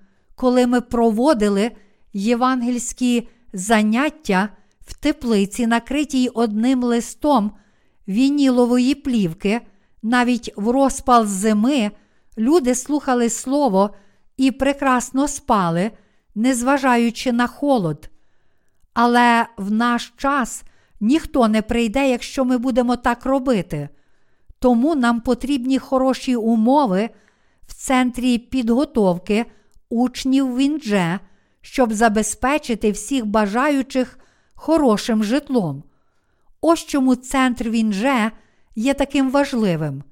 коли 0.43 0.67
ми 0.67 0.81
проводили 0.81 1.71
євангельські 2.13 3.27
заняття 3.53 4.49
в 4.81 4.93
теплиці, 4.93 5.67
накритій 5.67 6.27
одним 6.27 6.83
листом 6.83 7.51
вінілової 8.07 8.95
плівки, 8.95 9.61
навіть 10.01 10.53
в 10.55 10.69
розпал 10.69 11.25
зими, 11.25 11.91
люди 12.37 12.75
слухали 12.75 13.29
слово 13.29 13.95
і 14.37 14.51
прекрасно 14.51 15.27
спали, 15.27 15.91
незважаючи 16.35 17.31
на 17.31 17.47
холод. 17.47 18.09
Але 18.93 19.45
в 19.57 19.71
наш 19.71 20.13
час 20.17 20.63
ніхто 20.99 21.47
не 21.47 21.61
прийде, 21.61 22.09
якщо 22.09 22.45
ми 22.45 22.57
будемо 22.57 22.95
так 22.95 23.25
робити. 23.25 23.89
Тому 24.59 24.95
нам 24.95 25.21
потрібні 25.21 25.79
хороші 25.79 26.35
умови 26.35 27.09
в 27.67 27.73
центрі 27.73 28.37
підготовки 28.37 29.45
учнів 29.93 30.57
Віндже, 30.57 31.19
щоб 31.61 31.93
забезпечити 31.93 32.91
всіх 32.91 33.25
бажаючих 33.25 34.19
хорошим 34.53 35.23
житлом. 35.23 35.83
Ось 36.61 36.85
чому 36.85 37.15
центр 37.15 37.69
Віндже 37.69 38.31
є 38.75 38.93
таким 38.93 39.31
важливим. 39.31 40.03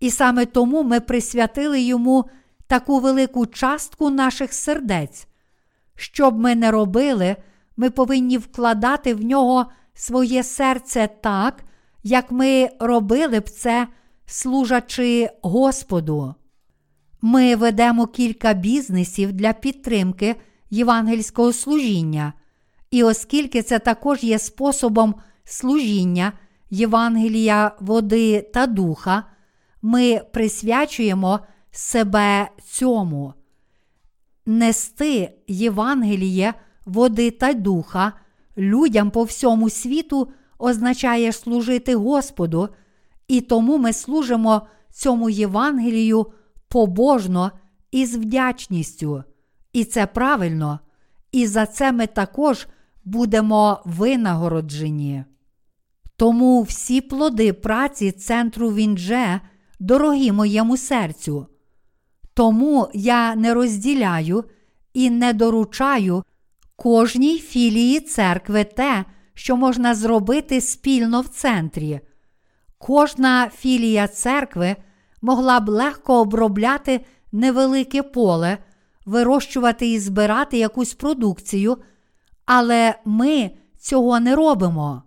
І 0.00 0.10
саме 0.10 0.46
тому 0.46 0.82
ми 0.82 1.00
присвятили 1.00 1.80
йому 1.80 2.24
таку 2.66 3.00
велику 3.00 3.46
частку 3.46 4.10
наших 4.10 4.52
сердець. 4.52 5.26
Що 5.96 6.30
б 6.30 6.38
ми 6.38 6.54
не 6.54 6.70
робили, 6.70 7.36
ми 7.76 7.90
повинні 7.90 8.38
вкладати 8.38 9.14
в 9.14 9.24
нього 9.24 9.66
своє 9.94 10.42
серце 10.42 11.08
так, 11.20 11.64
як 12.02 12.30
ми 12.30 12.68
робили 12.80 13.40
б 13.40 13.48
це, 13.48 13.86
служачи 14.26 15.30
Господу. 15.42 16.34
Ми 17.22 17.56
ведемо 17.56 18.06
кілька 18.06 18.52
бізнесів 18.52 19.32
для 19.32 19.52
підтримки 19.52 20.36
євангельського 20.70 21.52
служіння, 21.52 22.32
і 22.90 23.02
оскільки 23.02 23.62
це 23.62 23.78
також 23.78 24.22
є 24.22 24.38
способом 24.38 25.14
служіння 25.44 26.32
Євангелія 26.70 27.72
води 27.80 28.40
та 28.54 28.66
духа, 28.66 29.24
ми 29.82 30.20
присвячуємо 30.32 31.40
себе 31.70 32.48
цьому. 32.64 33.34
Нести 34.46 35.32
Євангеліє 35.48 36.54
води 36.86 37.30
та 37.30 37.52
духа 37.52 38.12
людям 38.58 39.10
по 39.10 39.22
всьому 39.22 39.70
світу 39.70 40.32
означає 40.58 41.32
служити 41.32 41.94
Господу, 41.94 42.68
і 43.28 43.40
тому 43.40 43.78
ми 43.78 43.92
служимо 43.92 44.66
цьому 44.90 45.30
Євангелію 45.30 46.26
побожно 46.70 47.52
і 47.90 48.06
з 48.06 48.16
вдячністю. 48.16 49.24
І 49.72 49.84
це 49.84 50.06
правильно, 50.06 50.80
і 51.32 51.46
за 51.46 51.66
це 51.66 51.92
ми 51.92 52.06
також 52.06 52.66
будемо 53.04 53.82
винагороджені. 53.84 55.24
Тому 56.16 56.62
всі 56.62 57.00
плоди 57.00 57.52
праці 57.52 58.12
центру 58.12 58.72
Віндже 58.72 59.40
дорогі 59.80 60.32
моєму 60.32 60.76
серцю. 60.76 61.46
Тому 62.34 62.88
я 62.94 63.34
не 63.34 63.54
розділяю 63.54 64.44
і 64.94 65.10
не 65.10 65.32
доручаю 65.32 66.24
кожній 66.76 67.38
філії 67.38 68.00
церкви 68.00 68.64
те, 68.64 69.04
що 69.34 69.56
можна 69.56 69.94
зробити 69.94 70.60
спільно 70.60 71.20
в 71.20 71.28
центрі. 71.28 72.00
Кожна 72.78 73.50
філія 73.56 74.08
церкви 74.08 74.76
могла 75.22 75.60
б 75.60 75.68
легко 75.68 76.20
обробляти 76.20 77.00
невелике 77.32 78.02
поле, 78.02 78.58
вирощувати 79.06 79.90
і 79.90 79.98
збирати 79.98 80.58
якусь 80.58 80.94
продукцію, 80.94 81.76
але 82.46 82.94
ми 83.04 83.50
цього 83.78 84.20
не 84.20 84.36
робимо. 84.36 85.02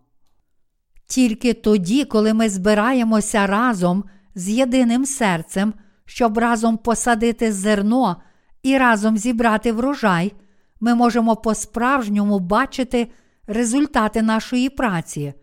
Тільки 1.07 1.53
тоді, 1.53 2.05
коли 2.05 2.33
ми 2.33 2.49
збираємося 2.49 3.47
разом 3.47 4.03
з 4.35 4.49
єдиним 4.49 5.05
серцем, 5.05 5.73
щоб 6.05 6.37
разом 6.37 6.77
посадити 6.77 7.53
зерно 7.53 8.21
і 8.63 8.77
разом 8.77 9.17
зібрати 9.17 9.71
врожай, 9.71 10.33
ми 10.79 10.95
можемо 10.95 11.35
по-справжньому 11.35 12.39
бачити 12.39 13.11
результати 13.47 14.21
нашої 14.21 14.69
праці. 14.69 15.33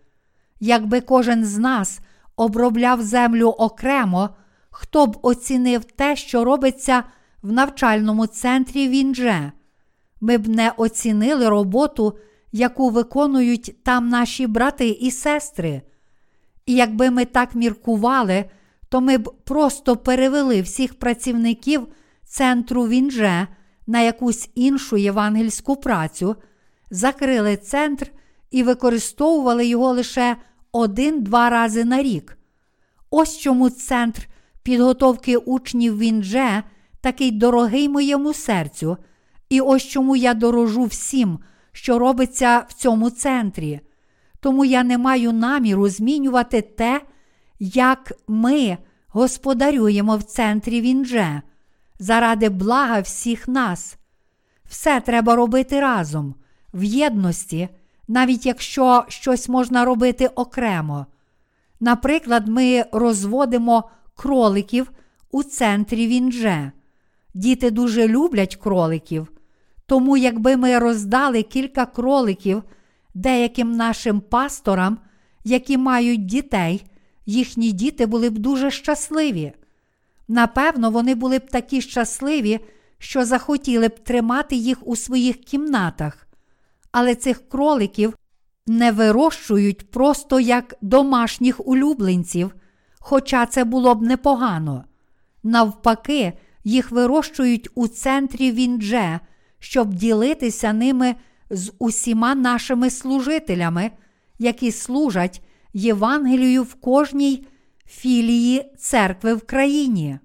Якби 0.60 1.00
кожен 1.00 1.44
з 1.44 1.58
нас 1.58 2.00
обробляв 2.36 3.02
землю 3.02 3.48
окремо, 3.48 4.30
хто 4.70 5.06
б 5.06 5.18
оцінив 5.22 5.84
те, 5.84 6.16
що 6.16 6.44
робиться 6.44 7.04
в 7.42 7.52
навчальному 7.52 8.26
центрі 8.26 8.88
Віндже? 8.88 9.52
Ми 10.20 10.38
б 10.38 10.48
не 10.48 10.72
оцінили 10.76 11.48
роботу, 11.48 12.18
яку 12.52 12.90
виконують 12.90 13.84
там 13.84 14.08
наші 14.08 14.46
брати 14.46 14.88
і 14.88 15.10
сестри. 15.10 15.82
І 16.66 16.74
якби 16.74 17.10
ми 17.10 17.24
так 17.24 17.54
міркували, 17.54 18.44
то 18.88 19.00
ми 19.00 19.18
б 19.18 19.32
просто 19.44 19.96
перевели 19.96 20.62
всіх 20.62 20.98
працівників 20.98 21.86
центру 22.24 22.88
Віндже 22.88 23.46
на 23.86 24.00
якусь 24.00 24.50
іншу 24.54 24.96
євангельську 24.96 25.76
працю, 25.76 26.36
закрили 26.90 27.56
центр 27.56 28.12
і 28.50 28.62
використовували 28.62 29.66
його 29.66 29.92
лише 29.92 30.36
один-два 30.72 31.50
рази 31.50 31.84
на 31.84 32.02
рік. 32.02 32.38
Ось 33.10 33.38
чому 33.38 33.70
центр 33.70 34.28
підготовки 34.70 35.36
учнів 35.36 35.98
Віндже 35.98 36.62
такий 37.00 37.30
дорогий 37.30 37.88
моєму 37.88 38.34
серцю, 38.34 38.96
і 39.48 39.60
ось 39.60 39.82
чому 39.82 40.16
я 40.16 40.34
дорожу 40.34 40.84
всім, 40.84 41.38
що 41.72 41.98
робиться 41.98 42.66
в 42.68 42.72
цьому 42.72 43.10
центрі. 43.10 43.80
Тому 44.40 44.64
я 44.64 44.84
не 44.84 44.98
маю 44.98 45.32
наміру 45.32 45.88
змінювати 45.88 46.62
те, 46.62 47.00
як 47.58 48.12
ми 48.28 48.78
господарюємо 49.08 50.16
в 50.16 50.22
центрі 50.22 50.80
Віндже, 50.80 51.42
заради 51.98 52.48
блага 52.48 53.00
всіх 53.00 53.48
нас. 53.48 53.96
Все 54.64 55.00
треба 55.00 55.36
робити 55.36 55.80
разом, 55.80 56.34
в 56.74 56.84
єдності, 56.84 57.68
навіть 58.08 58.46
якщо 58.46 59.04
щось 59.08 59.48
можна 59.48 59.84
робити 59.84 60.26
окремо. 60.26 61.06
Наприклад, 61.80 62.48
ми 62.48 62.84
розводимо 62.92 63.90
кроликів 64.20 64.92
у 65.30 65.42
центрі 65.42 66.06
Віндже. 66.06 66.72
Діти 67.34 67.70
дуже 67.70 68.08
люблять 68.08 68.56
кроликів, 68.56 69.32
тому 69.86 70.16
якби 70.16 70.56
ми 70.56 70.78
роздали 70.78 71.42
кілька 71.42 71.86
кроликів 71.86 72.62
деяким 73.14 73.72
нашим 73.72 74.20
пасторам, 74.20 74.98
які 75.44 75.78
мають 75.78 76.26
дітей, 76.26 76.84
їхні 77.26 77.72
діти 77.72 78.06
були 78.06 78.30
б 78.30 78.38
дуже 78.38 78.70
щасливі. 78.70 79.52
Напевно, 80.28 80.90
вони 80.90 81.14
були 81.14 81.38
б 81.38 81.50
такі 81.50 81.80
щасливі, 81.80 82.60
що 82.98 83.24
захотіли 83.24 83.88
б 83.88 83.98
тримати 83.98 84.56
їх 84.56 84.88
у 84.88 84.96
своїх 84.96 85.36
кімнатах, 85.36 86.26
але 86.92 87.14
цих 87.14 87.48
кроликів 87.48 88.16
не 88.66 88.92
вирощують 88.92 89.90
просто 89.90 90.40
як 90.40 90.74
домашніх 90.80 91.66
улюбленців, 91.66 92.54
хоча 93.00 93.46
це 93.46 93.64
було 93.64 93.94
б 93.94 94.02
непогано. 94.02 94.84
Навпаки, 95.42 96.32
їх 96.64 96.90
вирощують 96.90 97.68
у 97.74 97.88
центрі 97.88 98.52
Віндже, 98.52 99.20
щоб 99.58 99.94
ділитися 99.94 100.72
ними 100.72 101.14
з 101.50 101.72
усіма 101.78 102.34
нашими 102.34 102.90
служителями, 102.90 103.90
які 104.38 104.72
служать 104.72 105.42
Євангелію 105.72 106.62
в 106.62 106.74
кожній 106.74 107.46
філії 107.86 108.72
церкви 108.78 109.34
в 109.34 109.46
країні. 109.46 110.18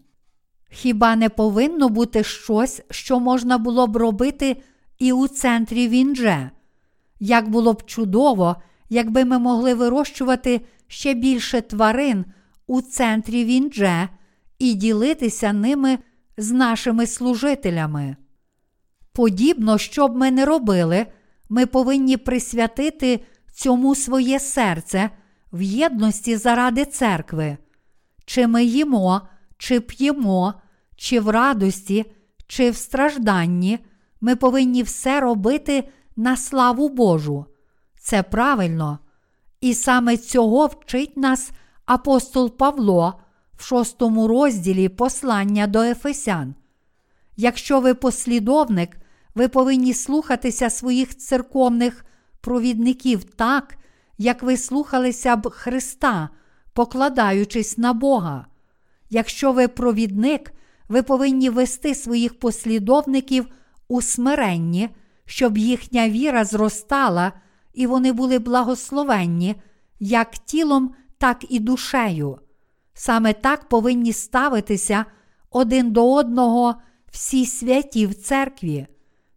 Хіба 0.69 1.15
не 1.15 1.29
повинно 1.29 1.89
бути 1.89 2.23
щось, 2.23 2.81
що 2.91 3.19
можна 3.19 3.57
було 3.57 3.87
б 3.87 3.97
робити 3.97 4.61
і 4.99 5.11
у 5.13 5.27
центрі 5.27 5.87
Віндже? 5.87 6.49
Як 7.19 7.49
було 7.49 7.73
б 7.73 7.85
чудово, 7.85 8.55
якби 8.89 9.25
ми 9.25 9.39
могли 9.39 9.73
вирощувати 9.73 10.61
ще 10.87 11.13
більше 11.13 11.61
тварин 11.61 12.25
у 12.67 12.81
центрі 12.81 13.45
Віндже 13.45 14.09
і 14.59 14.73
ділитися 14.73 15.53
ними 15.53 15.99
з 16.37 16.51
нашими 16.51 17.07
служителями. 17.07 18.15
Подібно, 19.13 19.77
що 19.77 20.07
б 20.07 20.17
ми 20.17 20.31
не 20.31 20.45
робили, 20.45 21.05
ми 21.49 21.65
повинні 21.65 22.17
присвятити 22.17 23.19
цьому 23.55 23.95
своє 23.95 24.39
серце 24.39 25.09
в 25.53 25.61
єдності 25.61 26.37
заради 26.37 26.85
церкви. 26.85 27.57
Чи 28.25 28.47
ми 28.47 28.63
їмо, 28.63 29.21
чи 29.57 29.79
п'ємо, 29.79 30.53
чи 30.95 31.19
в 31.19 31.29
радості, 31.29 32.05
чи 32.47 32.71
в 32.71 32.75
стражданні, 32.75 33.79
ми 34.21 34.35
повинні 34.35 34.83
все 34.83 35.19
робити 35.19 35.89
на 36.15 36.37
славу 36.37 36.89
Божу. 36.89 37.45
Це 37.99 38.23
правильно. 38.23 38.99
І 39.61 39.73
саме 39.73 40.17
цього 40.17 40.65
вчить 40.65 41.17
нас 41.17 41.51
апостол 41.85 42.57
Павло 42.57 43.19
в 43.57 43.63
шостому 43.63 44.27
розділі 44.27 44.89
послання 44.89 45.67
до 45.67 45.81
Ефесян. 45.81 46.55
Якщо 47.37 47.79
ви 47.79 47.93
послідовник, 47.93 48.97
ви 49.35 49.47
повинні 49.47 49.93
слухатися 49.93 50.69
своїх 50.69 51.17
церковних 51.17 52.05
провідників 52.41 53.23
так, 53.23 53.77
як 54.17 54.43
ви 54.43 54.57
слухалися 54.57 55.35
б 55.35 55.49
Христа, 55.49 56.29
покладаючись 56.73 57.77
на 57.77 57.93
Бога. 57.93 58.45
Якщо 59.09 59.51
ви 59.51 59.67
провідник, 59.67 60.53
ви 60.89 61.03
повинні 61.03 61.49
вести 61.49 61.95
своїх 61.95 62.39
послідовників 62.39 63.47
у 63.87 64.01
смиренні, 64.01 64.89
щоб 65.25 65.57
їхня 65.57 66.09
віра 66.09 66.45
зростала 66.45 67.31
і 67.73 67.87
вони 67.87 68.11
були 68.11 68.39
благословенні 68.39 69.55
як 69.99 70.37
тілом, 70.37 70.95
так 71.17 71.45
і 71.49 71.59
душею. 71.59 72.39
Саме 72.93 73.33
так 73.33 73.69
повинні 73.69 74.13
ставитися 74.13 75.05
один 75.49 75.91
до 75.91 76.13
одного 76.13 76.75
всі 77.11 77.45
святі 77.45 78.07
в 78.07 78.15
церкві. 78.15 78.87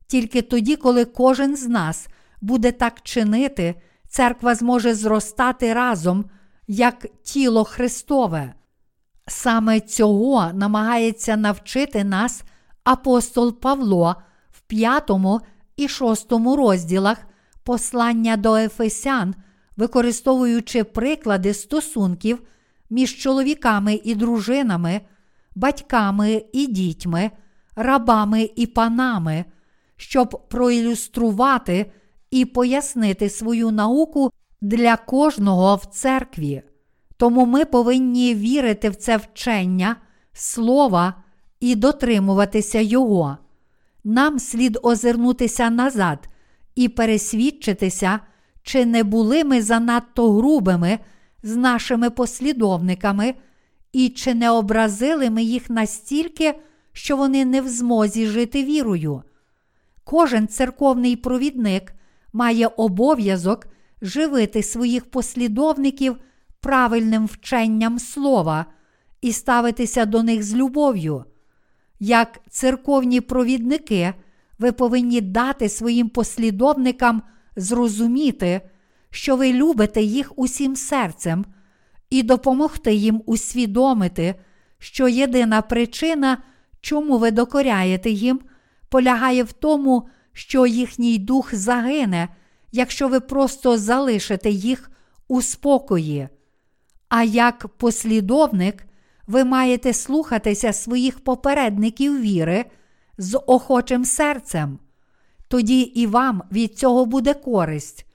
Тільки 0.07 0.43
тоді, 0.43 0.77
коли 0.77 1.05
кожен 1.05 1.57
з 1.57 1.69
нас 1.69 2.09
буде 2.41 2.73
так 2.73 3.03
чинити, 3.03 3.75
церква 4.09 4.55
зможе 4.55 4.95
зростати 4.95 5.75
разом, 5.75 6.25
як 6.67 7.07
тіло 7.23 7.65
Христове. 7.65 8.55
Саме 9.27 9.81
цього 9.81 10.53
намагається 10.53 11.37
навчити 11.37 12.05
нас 12.05 12.43
апостол 12.85 13.61
Павло 13.61 14.17
в 14.51 14.61
п'ятому 14.61 15.41
і 15.77 15.89
шостому 15.89 16.57
розділах 16.57 17.19
послання 17.65 18.37
до 18.37 18.57
Ефесян, 18.57 19.35
використовуючи 19.79 20.85
приклади 20.85 21.55
стосунків 21.55 22.43
між 22.91 23.17
чоловіками 23.17 24.01
і 24.05 24.15
дружинами, 24.15 25.01
батьками 25.55 26.45
і 26.53 26.67
дітьми, 26.67 27.31
рабами 27.77 28.51
і 28.57 28.67
панами, 28.67 29.45
щоб 29.97 30.49
проілюструвати 30.49 31.93
і 32.31 32.45
пояснити 32.45 33.31
свою 33.31 33.71
науку 33.71 34.31
для 34.61 34.97
кожного 34.97 35.77
в 35.77 35.85
церкві. 35.85 36.63
Тому 37.17 37.47
ми 37.47 37.65
повинні 37.65 38.35
вірити 38.35 38.91
в 38.91 38.97
це 38.97 39.17
вчення, 39.17 39.97
слова 40.33 41.15
і 41.61 41.75
дотримуватися 41.75 42.81
його. 42.81 43.37
Нам 44.05 44.39
слід 44.39 44.79
озирнутися 44.83 45.71
назад 45.71 46.29
і 46.75 46.89
пересвідчитися, 46.89 48.21
чи 48.69 48.87
не 48.87 49.05
були 49.05 49.45
ми 49.45 49.63
занадто 49.63 50.33
грубими 50.33 50.99
з 51.43 51.57
нашими 51.57 52.11
послідовниками, 52.11 53.35
і 53.93 54.09
чи 54.09 54.35
не 54.35 54.51
образили 54.51 55.31
ми 55.31 55.43
їх 55.43 55.71
настільки, 55.71 56.55
що 56.93 57.17
вони 57.17 57.45
не 57.45 57.61
в 57.61 57.69
змозі 57.69 58.27
жити 58.27 58.65
вірою. 58.65 59.23
Кожен 60.05 60.49
церковний 60.49 61.17
провідник 61.17 61.93
має 62.33 62.67
обов'язок 62.67 63.67
живити 64.03 64.63
своїх 64.63 65.11
послідовників 65.11 66.17
правильним 66.61 67.27
вченням 67.27 67.99
слова 67.99 68.67
і 69.21 69.33
ставитися 69.33 70.05
до 70.05 70.23
них 70.23 70.43
з 70.43 70.55
любов'ю. 70.55 71.25
Як 72.01 72.41
церковні 72.51 73.21
провідники, 73.21 74.15
ви 74.59 74.73
повинні 74.73 75.21
дати 75.21 75.69
своїм 75.69 76.09
послідовникам 76.09 77.23
зрозуміти, 77.59 78.61
що 79.11 79.37
ви 79.37 79.53
любите 79.53 80.03
їх 80.03 80.33
усім 80.37 80.77
серцем, 80.77 81.45
і 82.11 82.23
допомогти 82.23 82.95
їм 82.95 83.23
усвідомити, 83.27 84.35
що 84.79 85.09
єдина 85.09 85.63
причина, 85.63 86.39
чому 86.81 87.19
ви 87.19 87.31
докоряєте 87.31 88.11
їм, 88.11 88.41
полягає 88.89 89.43
в 89.43 89.53
тому, 89.53 90.09
що 90.33 90.67
їхній 90.67 91.19
дух 91.19 91.55
загине, 91.55 92.29
якщо 92.73 93.09
ви 93.09 93.21
просто 93.21 93.79
залишите 93.79 94.51
їх 94.51 94.91
у 95.29 95.43
спокої. 95.43 96.29
А 97.09 97.23
як 97.23 97.69
послідовник, 97.69 98.87
ви 99.27 99.45
маєте 99.45 99.93
слухатися 99.93 100.73
своїх 100.73 101.21
попередників 101.21 102.21
віри 102.21 102.65
з 103.19 103.39
охочим 103.47 104.05
серцем. 104.05 104.79
Тоді 105.49 105.81
і 105.81 106.07
вам 106.07 106.43
від 106.53 106.79
цього 106.79 107.07
буде 107.07 107.35
користь, 107.35 108.07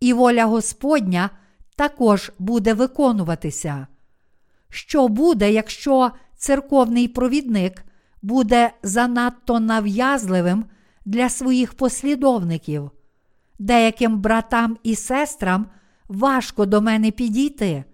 і 0.00 0.12
воля 0.12 0.44
Господня 0.44 1.30
також 1.76 2.32
буде 2.38 2.74
виконуватися. 2.74 3.86
Що 4.68 5.08
буде, 5.08 5.52
якщо 5.52 6.10
церковний 6.36 7.08
провідник 7.08 7.84
буде 8.22 8.70
занадто 8.82 9.60
нав'язливим 9.60 10.64
для 11.04 11.28
своїх 11.28 11.74
послідовників? 11.74 12.90
Деяким 13.58 14.18
братам 14.18 14.76
і 14.82 14.96
сестрам 14.96 15.66
важко 16.08 16.66
до 16.66 16.80
мене 16.80 17.10
підійти. 17.10 17.84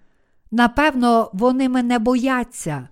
Напевно, 0.50 1.30
вони 1.32 1.68
мене 1.68 1.98
бояться, 1.98 2.88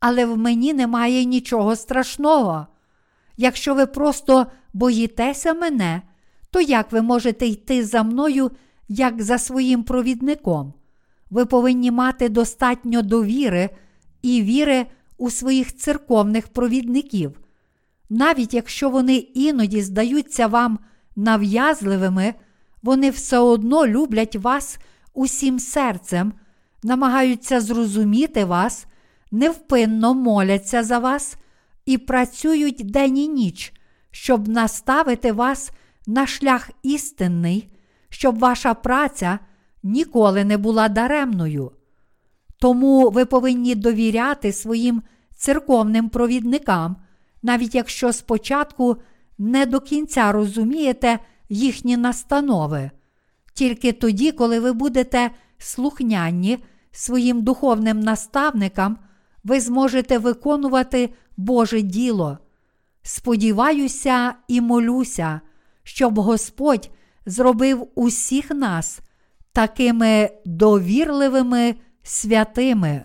але 0.00 0.26
в 0.26 0.38
мені 0.38 0.74
немає 0.74 1.24
нічого 1.24 1.76
страшного. 1.76 2.66
Якщо 3.36 3.74
ви 3.74 3.86
просто 3.86 4.46
боїтеся 4.72 5.54
мене, 5.54 6.02
то 6.50 6.60
як 6.60 6.92
ви 6.92 7.02
можете 7.02 7.46
йти 7.46 7.84
за 7.84 8.02
мною, 8.02 8.50
як 8.88 9.22
за 9.22 9.38
своїм 9.38 9.82
провідником? 9.82 10.74
Ви 11.30 11.46
повинні 11.46 11.90
мати 11.90 12.28
достатньо 12.28 13.02
довіри 13.02 13.70
і 14.22 14.42
віри 14.42 14.86
у 15.18 15.30
своїх 15.30 15.76
церковних 15.76 16.48
провідників. 16.48 17.40
Навіть 18.10 18.54
якщо 18.54 18.90
вони 18.90 19.16
іноді 19.16 19.82
здаються 19.82 20.46
вам 20.46 20.78
нав'язливими, 21.16 22.34
вони 22.82 23.10
все 23.10 23.38
одно 23.38 23.86
люблять 23.86 24.36
вас 24.36 24.78
усім 25.14 25.58
серцем, 25.58 26.32
намагаються 26.82 27.60
зрозуміти 27.60 28.44
вас, 28.44 28.86
невпинно 29.30 30.14
моляться 30.14 30.82
за 30.82 30.98
вас 30.98 31.36
і 31.86 31.98
працюють 31.98 32.90
день 32.90 33.18
і 33.18 33.28
ніч, 33.28 33.72
щоб 34.12 34.48
наставити 34.48 35.32
вас 35.32 35.70
на 36.06 36.26
шлях 36.26 36.70
істинний, 36.82 37.68
щоб 38.08 38.38
ваша 38.38 38.74
праця 38.74 39.38
ніколи 39.82 40.44
не 40.44 40.56
була 40.56 40.88
даремною. 40.88 41.72
Тому 42.58 43.10
ви 43.10 43.24
повинні 43.24 43.74
довіряти 43.74 44.52
своїм 44.52 45.02
церковним 45.36 46.08
провідникам, 46.08 46.96
навіть 47.42 47.74
якщо 47.74 48.12
спочатку 48.12 48.96
не 49.38 49.66
до 49.66 49.80
кінця 49.80 50.32
розумієте 50.32 51.18
їхні 51.48 51.96
настанови. 51.96 52.90
Тільки 53.54 53.92
тоді, 53.92 54.32
коли 54.32 54.60
ви 54.60 54.72
будете 54.72 55.30
слухняні 55.58 56.58
своїм 56.92 57.42
духовним 57.42 58.00
наставникам, 58.00 58.98
ви 59.44 59.60
зможете 59.60 60.18
виконувати 60.18 61.10
Боже 61.36 61.82
діло. 61.82 62.38
Сподіваюся 63.02 64.34
і 64.48 64.60
молюся, 64.60 65.40
щоб 65.82 66.18
Господь 66.18 66.90
зробив 67.26 67.88
усіх 67.94 68.50
нас 68.50 69.00
такими 69.52 70.30
довірливими 70.44 71.74
святими. 72.02 73.04